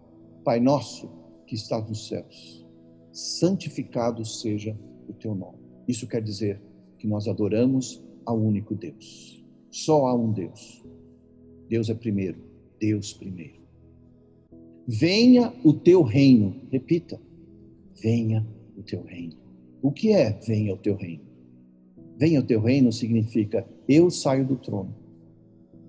Pai 0.45 0.61
Nosso 0.61 1.11
que 1.45 1.55
está 1.55 1.81
nos 1.81 2.07
céus, 2.07 2.65
santificado 3.11 4.23
seja 4.23 4.79
o 5.09 5.13
teu 5.13 5.35
nome. 5.35 5.57
Isso 5.85 6.07
quer 6.07 6.21
dizer 6.21 6.61
que 6.97 7.05
nós 7.05 7.27
adoramos 7.27 8.01
ao 8.25 8.39
único 8.39 8.73
Deus. 8.75 9.43
Só 9.69 10.05
há 10.05 10.15
um 10.15 10.31
Deus. 10.31 10.85
Deus 11.67 11.89
é 11.89 11.93
primeiro, 11.93 12.41
Deus 12.79 13.11
primeiro. 13.11 13.59
Venha 14.87 15.53
o 15.65 15.73
teu 15.73 16.01
reino. 16.01 16.55
Repita. 16.71 17.19
Venha 18.01 18.47
o 18.77 18.81
teu 18.83 19.03
reino. 19.03 19.38
O 19.81 19.91
que 19.91 20.11
é 20.11 20.31
venha 20.31 20.73
o 20.73 20.77
teu 20.77 20.95
reino? 20.95 21.23
Venha 22.17 22.41
o 22.41 22.43
teu 22.43 22.59
reino 22.59 22.91
significa 22.91 23.65
eu 23.87 24.09
saio 24.09 24.45
do 24.45 24.57
trono. 24.57 24.93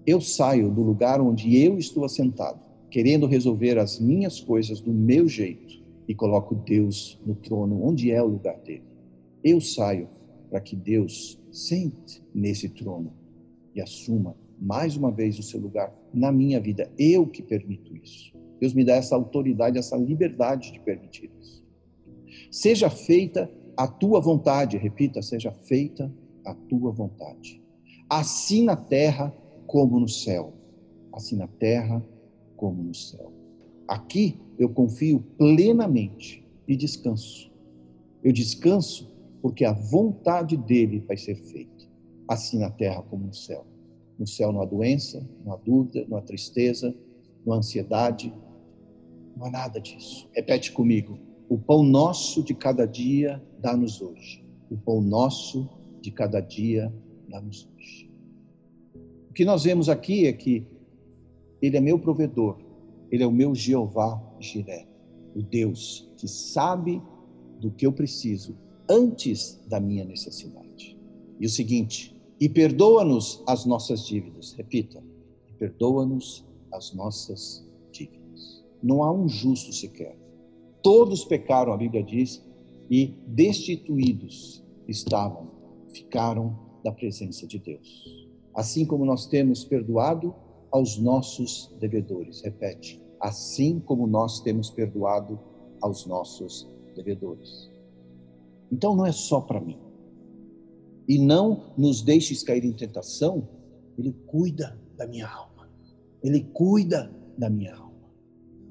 Eu 0.07 0.21
saio 0.21 0.71
do 0.71 0.81
lugar 0.81 1.21
onde 1.21 1.57
eu 1.57 1.77
estou 1.77 2.05
assentado, 2.05 2.61
querendo 2.89 3.27
resolver 3.27 3.79
as 3.79 3.99
minhas 3.99 4.41
coisas 4.41 4.81
do 4.81 4.93
meu 4.93 5.29
jeito 5.29 5.83
e 6.07 6.15
coloco 6.15 6.55
Deus 6.55 7.21
no 7.27 7.35
trono, 7.35 7.85
onde 7.85 8.11
é 8.11 8.23
o 8.23 8.27
lugar 8.27 8.59
dele. 8.61 8.85
Eu 9.43 9.61
saio 9.61 10.09
para 10.49 10.61
que 10.61 10.77
Deus 10.77 11.41
sente 11.51 12.23
nesse 12.35 12.69
trono 12.69 13.13
e 13.75 13.81
assuma 13.81 14.37
mais 14.61 14.97
uma 14.97 15.11
vez 15.11 15.39
o 15.39 15.43
seu 15.43 15.59
lugar 15.59 15.93
na 16.13 16.31
minha 16.31 16.61
vida. 16.61 16.91
Eu 16.99 17.27
que 17.27 17.43
permito 17.43 17.97
isso. 17.97 18.33
Deus 18.61 18.75
me 18.75 18.85
dá 18.85 18.95
essa 18.95 19.17
autoridade, 19.17 19.79
essa 19.79 19.97
liberdade 19.97 20.73
de 20.73 20.81
permitir 20.81 21.31
isso. 21.41 21.65
Seja 22.51 22.91
feita 22.91 23.51
a 23.81 23.87
tua 23.87 24.21
vontade, 24.21 24.77
repita, 24.77 25.23
seja 25.23 25.51
feita 25.51 26.13
a 26.45 26.53
tua 26.53 26.93
vontade. 26.93 27.63
Assim 28.11 28.63
na 28.63 28.77
terra 28.77 29.35
como 29.67 29.99
no 29.99 30.07
céu. 30.07 30.53
Assim 31.11 31.35
na 31.35 31.47
terra 31.47 32.05
como 32.59 32.83
no 32.83 32.95
céu. 32.95 33.33
Aqui 33.89 34.39
eu 34.59 34.69
confio 34.69 35.21
plenamente 35.39 36.47
e 36.69 36.77
descanso. 36.77 37.51
Eu 38.23 38.35
descanso 38.35 39.11
porque 39.41 39.65
a 39.65 39.73
vontade 39.73 40.59
dele 40.59 41.01
vai 41.09 41.17
ser 41.17 41.37
feita, 41.37 41.87
assim 42.29 42.59
na 42.59 42.71
terra 42.71 43.03
como 43.05 43.29
no 43.29 43.35
céu. 43.35 43.65
No 44.19 44.27
céu 44.27 44.53
não 44.53 44.61
há 44.61 44.67
doença, 44.67 45.27
não 45.43 45.55
há 45.55 45.57
dúvida, 45.57 46.05
não 46.07 46.19
há 46.19 46.21
tristeza, 46.21 46.95
não 47.47 47.55
há 47.55 47.57
ansiedade, 47.57 48.31
não 49.35 49.47
há 49.47 49.51
nada 49.51 49.81
disso. 49.81 50.29
Repete 50.35 50.71
comigo. 50.71 51.30
O 51.51 51.59
pão 51.59 51.83
nosso 51.83 52.43
de 52.45 52.55
cada 52.55 52.87
dia 52.87 53.43
dá-nos 53.59 54.01
hoje. 54.01 54.43
O 54.71 54.77
pão 54.77 55.01
nosso 55.01 55.69
de 56.01 56.11
cada 56.13 56.41
dia 56.41 56.95
dá-nos 57.29 57.69
hoje. 57.75 58.09
O 59.29 59.33
que 59.35 59.45
nós 59.45 59.65
vemos 59.65 59.89
aqui 59.89 60.27
é 60.27 60.33
que 60.33 60.65
Ele 61.61 61.77
é 61.77 61.81
meu 61.81 61.99
provedor, 61.99 62.57
Ele 63.11 63.25
é 63.25 63.27
o 63.27 63.33
meu 63.33 63.53
Jeová 63.53 64.23
Jiré, 64.39 64.87
o 65.35 65.43
Deus 65.43 66.09
que 66.17 66.29
sabe 66.29 67.03
do 67.61 67.71
que 67.71 67.85
eu 67.85 67.93
preciso 67.93 68.57
antes 68.89 69.61
da 69.67 69.81
minha 69.81 70.05
necessidade. 70.05 70.97
E 71.41 71.47
o 71.47 71.51
seguinte, 71.51 72.17
e 72.41 72.49
perdoa-nos 72.49 73.43
as 73.45 73.67
nossas 73.67 74.07
dívidas. 74.07 74.53
Repita, 74.53 75.03
perdoa-nos 75.59 76.47
as 76.73 76.95
nossas 76.95 77.69
não 78.83 79.03
há 79.03 79.13
um 79.13 79.29
justo 79.29 79.73
sequer. 79.73 80.17
Todos 80.83 81.25
pecaram, 81.25 81.73
a 81.73 81.77
Bíblia 81.77 82.03
diz, 82.03 82.43
e 82.91 83.15
destituídos 83.27 84.65
estavam, 84.89 85.49
ficaram 85.93 86.59
da 86.83 86.91
presença 86.91 87.47
de 87.47 87.59
Deus. 87.59 88.29
Assim 88.55 88.85
como 88.85 89.05
nós 89.05 89.27
temos 89.27 89.65
perdoado 89.65 90.35
aos 90.71 90.99
nossos 90.99 91.75
devedores. 91.79 92.41
Repete. 92.41 93.01
Assim 93.21 93.79
como 93.79 94.07
nós 94.07 94.41
temos 94.41 94.71
perdoado 94.71 95.39
aos 95.81 96.07
nossos 96.07 96.67
devedores. 96.97 97.71
Então 98.73 98.97
não 98.97 99.07
é 99.07 99.13
só 99.13 99.41
para 99.41 99.61
mim. 99.61 99.79
E 101.09 101.19
não 101.19 101.73
nos 101.77 102.03
deixes 102.03 102.43
cair 102.43 102.65
em 102.65 102.73
tentação, 102.73 103.49
ele 103.99 104.13
cuida 104.27 104.79
da 104.97 105.07
minha 105.07 105.29
alma. 105.29 105.69
Ele 106.23 106.41
cuida 106.41 107.13
da 107.37 107.51
minha 107.51 107.75
alma 107.75 107.91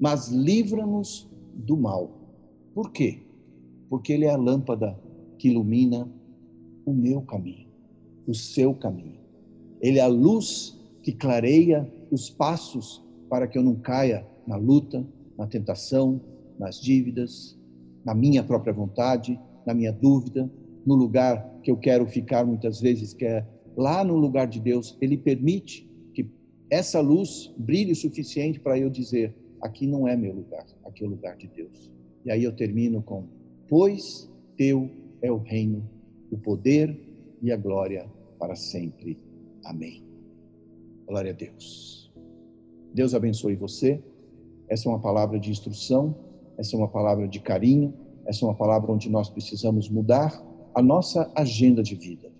mas 0.00 0.28
livra-nos 0.28 1.29
do 1.54 1.76
mal. 1.76 2.10
Por 2.74 2.92
quê? 2.92 3.22
Porque 3.88 4.12
Ele 4.12 4.24
é 4.24 4.30
a 4.30 4.36
lâmpada 4.36 4.98
que 5.38 5.48
ilumina 5.48 6.08
o 6.84 6.92
meu 6.92 7.22
caminho, 7.22 7.68
o 8.26 8.34
seu 8.34 8.74
caminho. 8.74 9.18
Ele 9.80 9.98
é 9.98 10.02
a 10.02 10.06
luz 10.06 10.78
que 11.02 11.12
clareia 11.12 11.90
os 12.10 12.28
passos 12.28 13.02
para 13.28 13.46
que 13.46 13.56
eu 13.56 13.62
não 13.62 13.76
caia 13.76 14.26
na 14.46 14.56
luta, 14.56 15.06
na 15.38 15.46
tentação, 15.46 16.20
nas 16.58 16.80
dívidas, 16.80 17.58
na 18.04 18.14
minha 18.14 18.42
própria 18.42 18.72
vontade, 18.72 19.40
na 19.66 19.72
minha 19.72 19.92
dúvida, 19.92 20.50
no 20.84 20.94
lugar 20.94 21.48
que 21.62 21.70
eu 21.70 21.76
quero 21.76 22.06
ficar 22.06 22.44
muitas 22.44 22.80
vezes, 22.80 23.14
que 23.14 23.24
é 23.24 23.46
lá 23.76 24.04
no 24.04 24.16
lugar 24.16 24.46
de 24.46 24.60
Deus. 24.60 24.96
Ele 25.00 25.16
permite 25.16 25.88
que 26.12 26.28
essa 26.68 27.00
luz 27.00 27.52
brilhe 27.56 27.92
o 27.92 27.96
suficiente 27.96 28.58
para 28.58 28.78
eu 28.78 28.90
dizer: 28.90 29.34
aqui 29.60 29.86
não 29.86 30.06
é 30.06 30.16
meu 30.16 30.34
lugar, 30.34 30.66
aqui 30.84 31.04
é 31.04 31.06
o 31.06 31.10
lugar 31.10 31.36
de 31.36 31.48
Deus. 31.48 31.90
E 32.24 32.30
aí 32.30 32.44
eu 32.44 32.52
termino 32.52 33.02
com: 33.02 33.24
pois 33.68 34.30
teu 34.56 34.90
é 35.22 35.30
o 35.30 35.38
reino, 35.38 35.88
o 36.30 36.38
poder 36.38 36.98
e 37.42 37.50
a 37.52 37.56
glória 37.56 38.06
para 38.38 38.54
sempre. 38.54 39.18
Amém. 39.64 40.02
Glória 41.06 41.32
a 41.32 41.34
Deus. 41.34 42.12
Deus 42.92 43.14
abençoe 43.14 43.54
você. 43.54 44.02
Essa 44.68 44.88
é 44.88 44.92
uma 44.92 45.00
palavra 45.00 45.38
de 45.38 45.50
instrução, 45.50 46.14
essa 46.56 46.76
é 46.76 46.78
uma 46.78 46.88
palavra 46.88 47.26
de 47.26 47.40
carinho, 47.40 47.92
essa 48.24 48.44
é 48.44 48.48
uma 48.48 48.54
palavra 48.54 48.92
onde 48.92 49.10
nós 49.10 49.28
precisamos 49.28 49.88
mudar 49.88 50.40
a 50.74 50.80
nossa 50.80 51.30
agenda 51.34 51.82
de 51.82 51.96
vida. 51.96 52.30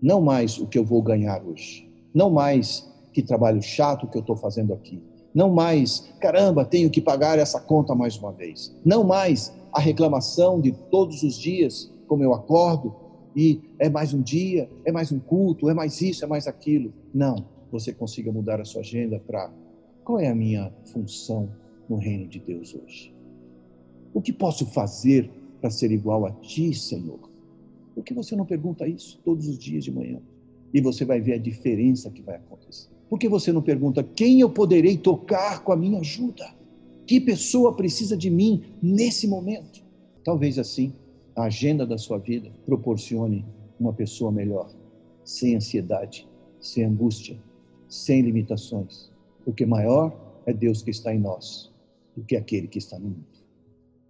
Não 0.00 0.20
mais 0.20 0.58
o 0.58 0.66
que 0.66 0.78
eu 0.78 0.84
vou 0.84 1.02
ganhar 1.02 1.44
hoje. 1.44 1.90
Não 2.14 2.30
mais 2.30 2.88
que 3.12 3.22
trabalho 3.22 3.60
chato 3.60 4.06
que 4.06 4.16
eu 4.16 4.20
estou 4.20 4.36
fazendo 4.36 4.72
aqui. 4.72 5.02
Não 5.34 5.50
mais, 5.50 6.10
caramba, 6.20 6.64
tenho 6.64 6.90
que 6.90 7.00
pagar 7.00 7.38
essa 7.38 7.60
conta 7.60 7.94
mais 7.94 8.16
uma 8.16 8.32
vez. 8.32 8.74
Não 8.84 9.04
mais 9.04 9.54
a 9.72 9.80
reclamação 9.80 10.60
de 10.60 10.72
todos 10.72 11.22
os 11.22 11.38
dias, 11.38 11.90
como 12.06 12.24
eu 12.24 12.34
acordo, 12.34 12.94
e 13.36 13.60
é 13.78 13.88
mais 13.88 14.12
um 14.12 14.20
dia, 14.20 14.68
é 14.84 14.90
mais 14.90 15.12
um 15.12 15.20
culto, 15.20 15.70
é 15.70 15.74
mais 15.74 16.00
isso, 16.00 16.24
é 16.24 16.28
mais 16.28 16.46
aquilo. 16.46 16.92
Não, 17.14 17.46
você 17.70 17.92
consiga 17.92 18.32
mudar 18.32 18.60
a 18.60 18.64
sua 18.64 18.80
agenda 18.80 19.20
para 19.20 19.50
qual 20.04 20.18
é 20.18 20.28
a 20.28 20.34
minha 20.34 20.72
função 20.86 21.48
no 21.88 21.96
reino 21.96 22.26
de 22.26 22.40
Deus 22.40 22.74
hoje? 22.74 23.14
O 24.12 24.20
que 24.20 24.32
posso 24.32 24.66
fazer 24.66 25.30
para 25.60 25.70
ser 25.70 25.92
igual 25.92 26.26
a 26.26 26.32
ti, 26.32 26.74
Senhor? 26.74 27.30
Por 27.94 28.02
que 28.02 28.12
você 28.12 28.34
não 28.34 28.44
pergunta 28.44 28.88
isso 28.88 29.20
todos 29.24 29.46
os 29.46 29.58
dias 29.58 29.84
de 29.84 29.92
manhã? 29.92 30.20
E 30.74 30.80
você 30.80 31.04
vai 31.04 31.20
ver 31.20 31.34
a 31.34 31.38
diferença 31.38 32.10
que 32.10 32.22
vai 32.22 32.36
acontecer. 32.36 32.90
Por 33.10 33.18
que 33.18 33.28
você 33.28 33.52
não 33.52 33.60
pergunta 33.60 34.04
quem 34.04 34.40
eu 34.40 34.48
poderei 34.48 34.96
tocar 34.96 35.64
com 35.64 35.72
a 35.72 35.76
minha 35.76 35.98
ajuda? 35.98 36.48
Que 37.04 37.20
pessoa 37.20 37.74
precisa 37.74 38.16
de 38.16 38.30
mim 38.30 38.62
nesse 38.80 39.26
momento? 39.26 39.82
Talvez 40.24 40.60
assim 40.60 40.92
a 41.34 41.42
agenda 41.44 41.84
da 41.84 41.98
sua 41.98 42.18
vida 42.18 42.52
proporcione 42.64 43.44
uma 43.80 43.92
pessoa 43.92 44.30
melhor, 44.30 44.70
sem 45.24 45.56
ansiedade, 45.56 46.28
sem 46.60 46.84
angústia, 46.84 47.36
sem 47.88 48.20
limitações, 48.22 49.10
porque 49.44 49.66
maior 49.66 50.14
é 50.46 50.52
Deus 50.52 50.80
que 50.80 50.90
está 50.90 51.12
em 51.12 51.18
nós 51.18 51.72
do 52.16 52.22
que 52.22 52.36
aquele 52.36 52.68
que 52.68 52.78
está 52.78 52.96
no 52.96 53.08
mundo. 53.08 53.26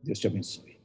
Deus 0.02 0.18
te 0.18 0.26
abençoe. 0.26 0.78